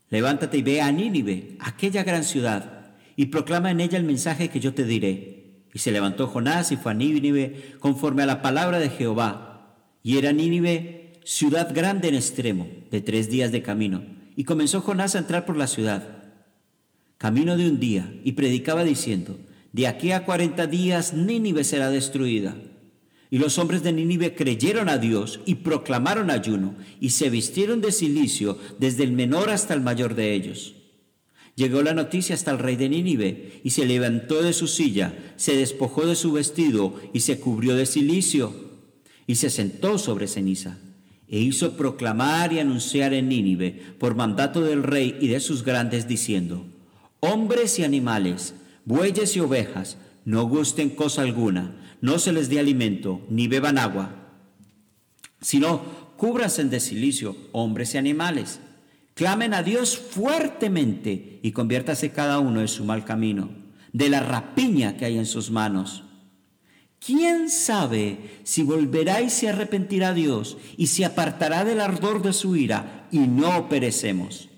levántate 0.10 0.58
y 0.58 0.62
ve 0.64 0.82
a 0.82 0.92
Nínive, 0.92 1.56
aquella 1.60 2.04
gran 2.04 2.24
ciudad, 2.24 2.94
y 3.16 3.28
proclama 3.28 3.72
en 3.72 3.80
ella 3.80 3.98
el 3.98 4.04
mensaje 4.04 4.50
que 4.50 4.60
yo 4.60 4.74
te 4.74 4.84
diré. 4.84 5.36
Y 5.74 5.80
se 5.80 5.92
levantó 5.92 6.28
Jonás 6.28 6.72
y 6.72 6.78
fue 6.78 6.92
a 6.92 6.96
Nínive 6.96 7.76
conforme 7.80 8.24
a 8.24 8.26
la 8.26 8.42
palabra 8.42 8.80
de 8.80 8.90
Jehová. 8.90 9.78
Y 10.04 10.18
era 10.18 10.32
Nínive 10.32 11.14
ciudad 11.26 11.74
grande 11.74 12.08
en 12.08 12.16
extremo, 12.16 12.68
de 12.92 13.02
tres 13.02 13.30
días 13.30 13.52
de 13.52 13.62
camino. 13.62 14.04
Y 14.36 14.44
comenzó 14.44 14.82
Jonás 14.82 15.16
a 15.16 15.20
entrar 15.20 15.46
por 15.46 15.58
la 15.58 15.68
ciudad, 15.68 16.24
camino 17.18 17.58
de 17.58 17.68
un 17.68 17.80
día, 17.80 18.14
y 18.24 18.34
predicaba 18.34 18.84
diciendo, 18.84 19.38
de 19.76 19.88
aquí 19.88 20.14
a 20.14 20.24
cuarenta 20.24 20.68
días 20.68 21.14
Nínive 21.14 21.66
será 21.66 21.90
destruida. 21.90 22.56
Y 23.30 23.40
los 23.40 23.60
hombres 23.60 23.84
de 23.84 23.92
Nínive 23.92 24.34
creyeron 24.34 24.88
a 24.88 24.98
Dios 24.98 25.42
y 25.46 25.56
proclamaron 25.56 26.30
ayuno, 26.30 26.76
y 27.02 27.10
se 27.10 27.30
vistieron 27.30 27.82
de 27.82 27.92
silicio 27.92 28.58
desde 28.80 29.04
el 29.04 29.12
menor 29.12 29.50
hasta 29.50 29.74
el 29.74 29.82
mayor 29.82 30.16
de 30.16 30.34
ellos. 30.34 30.76
Llegó 31.56 31.82
la 31.82 31.94
noticia 31.94 32.36
hasta 32.36 32.52
el 32.52 32.60
rey 32.60 32.78
de 32.78 32.88
Nínive, 32.88 33.60
y 33.66 33.72
se 33.72 33.86
levantó 33.86 34.42
de 34.42 34.54
su 34.54 34.68
silla, 34.68 35.14
se 35.36 35.58
despojó 35.58 36.08
de 36.08 36.16
su 36.16 36.32
vestido 36.32 36.98
y 37.12 37.20
se 37.20 37.42
cubrió 37.42 37.76
de 37.76 37.86
silicio, 37.86 38.56
y 39.28 39.36
se 39.36 39.50
sentó 39.50 39.98
sobre 39.98 40.30
ceniza, 40.30 40.78
e 41.28 41.40
hizo 41.40 41.76
proclamar 41.76 42.54
y 42.54 42.60
anunciar 42.60 43.14
en 43.14 43.28
Nínive, 43.28 43.78
por 44.00 44.16
mandato 44.16 44.62
del 44.62 44.84
rey 44.84 45.18
y 45.20 45.28
de 45.28 45.42
sus 45.42 45.66
grandes, 45.66 46.08
diciendo, 46.08 46.66
Hombres 47.20 47.78
y 47.78 47.84
animales, 47.84 48.54
bueyes 48.86 49.36
y 49.36 49.40
ovejas, 49.40 49.98
no 50.24 50.44
gusten 50.48 50.92
cosa 50.92 51.22
alguna, 51.24 51.98
no 52.02 52.20
se 52.20 52.32
les 52.32 52.50
dé 52.50 52.60
alimento, 52.60 53.22
ni 53.30 53.48
beban 53.48 53.78
agua, 53.78 54.16
sino 55.42 55.84
cúbranse 56.18 56.64
de 56.64 56.80
silicio, 56.80 57.36
hombres 57.52 57.94
y 57.94 57.98
animales. 57.98 58.60
Clamen 59.14 59.54
a 59.54 59.64
Dios 59.64 59.98
fuertemente 59.98 61.40
y 61.42 61.52
conviértase 61.52 62.12
cada 62.12 62.40
uno 62.40 62.62
de 62.62 62.68
su 62.68 62.84
mal 62.84 63.06
camino, 63.06 63.50
de 63.94 64.10
la 64.10 64.20
rapiña 64.20 64.98
que 64.98 65.06
hay 65.06 65.18
en 65.18 65.26
sus 65.26 65.52
manos. 65.52 66.04
¿Quién 67.00 67.50
sabe 67.50 68.40
si 68.44 68.64
volverá 68.64 69.22
y 69.22 69.30
se 69.30 69.48
arrepentirá 69.48 70.14
Dios 70.14 70.58
y 70.76 70.88
se 70.88 71.06
apartará 71.06 71.64
del 71.64 71.80
ardor 71.80 72.22
de 72.24 72.34
su 72.34 72.56
ira 72.56 73.08
y 73.12 73.20
no 73.20 73.70
perecemos? 73.70 74.50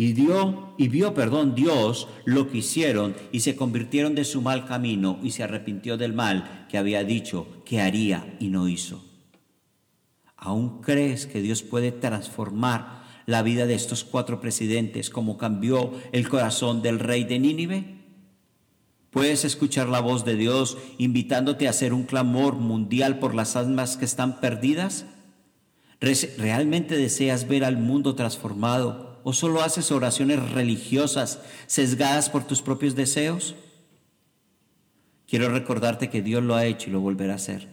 Y 0.00 0.14
dio 0.14 0.72
y 0.78 0.88
vio, 0.88 1.12
perdón, 1.12 1.54
Dios 1.54 2.08
lo 2.24 2.50
que 2.50 2.56
hicieron 2.56 3.14
y 3.32 3.40
se 3.40 3.54
convirtieron 3.54 4.14
de 4.14 4.24
su 4.24 4.40
mal 4.40 4.64
camino 4.64 5.18
y 5.22 5.32
se 5.32 5.42
arrepintió 5.42 5.98
del 5.98 6.14
mal 6.14 6.66
que 6.70 6.78
había 6.78 7.04
dicho 7.04 7.46
que 7.66 7.82
haría 7.82 8.34
y 8.40 8.48
no 8.48 8.66
hizo. 8.66 9.04
¿Aún 10.38 10.80
crees 10.80 11.26
que 11.26 11.42
Dios 11.42 11.62
puede 11.62 11.92
transformar 11.92 13.02
la 13.26 13.42
vida 13.42 13.66
de 13.66 13.74
estos 13.74 14.02
cuatro 14.02 14.40
presidentes 14.40 15.10
como 15.10 15.36
cambió 15.36 15.92
el 16.12 16.30
corazón 16.30 16.80
del 16.80 16.98
rey 16.98 17.24
de 17.24 17.38
Nínive? 17.38 17.84
Puedes 19.10 19.44
escuchar 19.44 19.90
la 19.90 20.00
voz 20.00 20.24
de 20.24 20.36
Dios 20.36 20.78
invitándote 20.96 21.66
a 21.66 21.70
hacer 21.72 21.92
un 21.92 22.04
clamor 22.04 22.54
mundial 22.54 23.18
por 23.18 23.34
las 23.34 23.54
almas 23.54 23.98
que 23.98 24.06
están 24.06 24.40
perdidas. 24.40 25.04
¿Realmente 26.00 26.96
deseas 26.96 27.46
ver 27.46 27.66
al 27.66 27.76
mundo 27.76 28.14
transformado? 28.14 29.09
O 29.24 29.32
solo 29.32 29.62
haces 29.62 29.90
oraciones 29.92 30.50
religiosas 30.50 31.40
sesgadas 31.66 32.30
por 32.30 32.46
tus 32.46 32.62
propios 32.62 32.94
deseos? 32.94 33.54
Quiero 35.26 35.48
recordarte 35.48 36.10
que 36.10 36.22
Dios 36.22 36.42
lo 36.42 36.54
ha 36.54 36.64
hecho 36.64 36.90
y 36.90 36.92
lo 36.92 37.00
volverá 37.00 37.34
a 37.34 37.36
hacer. 37.36 37.68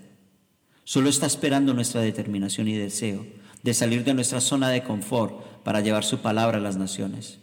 Solo 0.84 1.10
está 1.10 1.26
esperando 1.26 1.74
nuestra 1.74 2.02
determinación 2.02 2.68
y 2.68 2.74
deseo 2.74 3.26
de 3.64 3.74
salir 3.74 4.04
de 4.04 4.14
nuestra 4.14 4.40
zona 4.40 4.70
de 4.70 4.84
confort 4.84 5.64
para 5.64 5.82
llevar 5.82 6.04
su 6.04 6.20
palabra 6.20 6.60
a 6.60 6.62
las 6.62 6.78
naciones. 6.78 7.40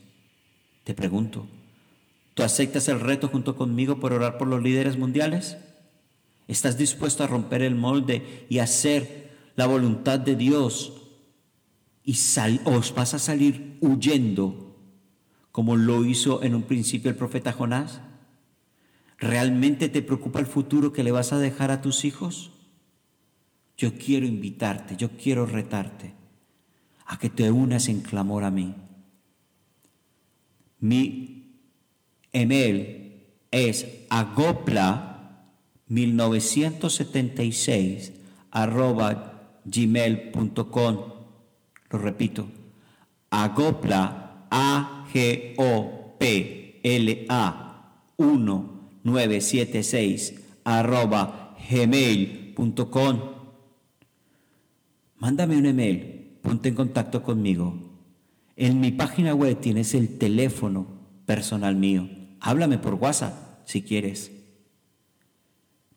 Te 0.85 0.95
pregunto, 0.95 1.47
¿tú 2.35 2.43
aceptas 2.43 2.89
el 2.89 3.01
reto 3.01 3.29
junto 3.29 3.57
conmigo 3.57 4.01
por 4.01 4.13
orar 4.13 4.39
por 4.39 4.49
los 4.49 4.63
líderes 4.63 4.97
mundiales? 4.97 5.59
¿Estás 6.49 6.79
dispuesto 6.79 7.25
a 7.25 7.27
romper 7.27 7.63
el 7.63 7.75
molde 7.75 8.47
y 8.49 8.61
hacer 8.61 9.31
la 9.57 9.67
voluntad 9.67 10.19
de 10.19 10.37
Dios 10.37 11.04
y 12.05 12.17
os 12.65 12.95
vas 12.95 13.15
a 13.15 13.19
salir 13.19 13.79
huyendo 13.81 14.77
como 15.51 15.77
lo 15.77 16.05
hizo 16.05 16.43
en 16.43 16.55
un 16.55 16.65
principio 16.65 17.11
el 17.11 17.17
profeta 17.17 17.53
Jonás? 17.53 18.03
¿Realmente 19.19 19.89
te 19.89 20.03
preocupa 20.03 20.41
el 20.41 20.47
futuro 20.47 20.93
que 20.93 21.05
le 21.05 21.13
vas 21.13 21.33
a 21.33 21.39
dejar 21.39 21.71
a 21.71 21.81
tus 21.81 22.05
hijos? 22.05 22.51
Yo 23.77 23.95
quiero 23.95 24.27
invitarte, 24.27 24.97
yo 24.97 25.17
quiero 25.17 25.47
retarte 25.47 26.15
a 27.07 27.19
que 27.19 27.31
te 27.31 27.51
unas 27.51 27.89
en 27.89 28.01
clamor 28.01 28.45
a 28.45 28.51
mí. 28.51 28.75
Mi 30.81 31.63
email 32.33 33.23
es 33.51 33.87
agopla 34.11 35.47
1976 35.87 38.13
arroba 38.51 39.61
gmail.com 39.65 41.14
lo 41.95 42.01
repito, 42.01 42.47
agopla, 43.31 44.49
A-G-O-P-L-A 44.51 45.15
1976 48.19 50.35
arroba 50.65 51.57
gmail.com. 51.71 53.21
Mándame 55.19 55.57
un 55.57 55.67
email, 55.67 56.39
ponte 56.43 56.69
en 56.69 56.75
contacto 56.75 57.23
conmigo. 57.23 57.79
En 58.57 58.81
mi 58.81 58.91
página 58.91 59.33
web 59.35 59.61
tienes 59.61 59.95
el 59.95 60.19
teléfono 60.19 60.89
personal 61.27 61.77
mío. 61.77 62.09
Háblame 62.41 62.79
por 62.79 62.95
WhatsApp 62.95 63.61
si 63.65 63.83
quieres. 63.83 64.33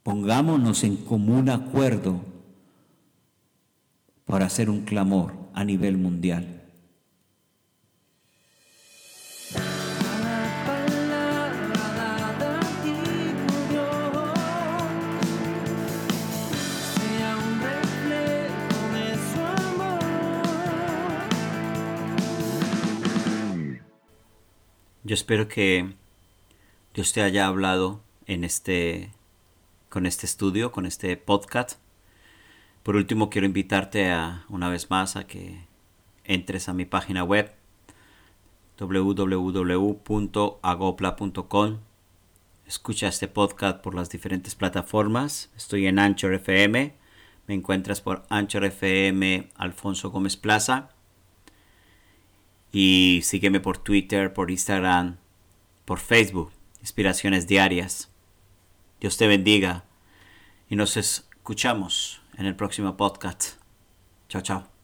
Pongámonos 0.04 0.84
en 0.84 0.98
común 0.98 1.50
acuerdo 1.50 2.37
para 4.28 4.46
hacer 4.46 4.70
un 4.70 4.82
clamor 4.82 5.34
a 5.54 5.64
nivel 5.64 5.98
mundial. 5.98 6.54
Yo 25.04 25.14
espero 25.14 25.48
que 25.48 25.94
Dios 26.94 27.14
te 27.14 27.22
haya 27.22 27.48
hablado 27.48 28.04
en 28.26 28.44
este 28.44 29.14
con 29.88 30.06
este 30.06 30.26
estudio, 30.26 30.74
con 30.74 30.86
este 30.86 31.16
podcast 31.16 31.80
por 32.88 32.96
último, 32.96 33.30
quiero 33.30 33.46
invitarte 33.46 34.10
a, 34.12 34.46
una 34.48 34.70
vez 34.70 34.90
más 34.90 35.18
a 35.18 35.28
que 35.28 35.68
entres 36.24 36.70
a 36.70 36.74
mi 36.74 36.86
página 36.86 37.26
web 37.26 37.54
www.agopla.com. 38.80 41.80
Escucha 42.66 43.10
este 43.10 43.28
podcast 43.28 43.82
por 43.82 43.94
las 43.94 44.10
diferentes 44.10 44.56
plataformas. 44.56 45.52
Estoy 45.58 45.88
en 45.88 46.00
Anchor 46.00 46.34
FM. 46.34 46.96
Me 47.48 47.54
encuentras 47.54 48.00
por 48.00 48.26
Anchor 48.30 48.64
FM 48.64 49.50
Alfonso 49.58 50.10
Gómez 50.10 50.38
Plaza. 50.38 50.92
Y 52.72 53.20
sígueme 53.26 53.60
por 53.60 53.80
Twitter, 53.80 54.32
por 54.32 54.50
Instagram, 54.50 55.18
por 55.84 56.00
Facebook. 56.00 56.54
Inspiraciones 56.80 57.48
diarias. 57.48 58.14
Dios 59.02 59.18
te 59.18 59.28
bendiga 59.28 59.84
y 60.70 60.78
nos 60.78 60.96
escuchamos 60.96 62.22
en 62.38 62.46
el 62.46 62.56
próximo 62.56 62.96
podcast. 62.96 63.60
Chao, 64.30 64.42
chao. 64.42 64.77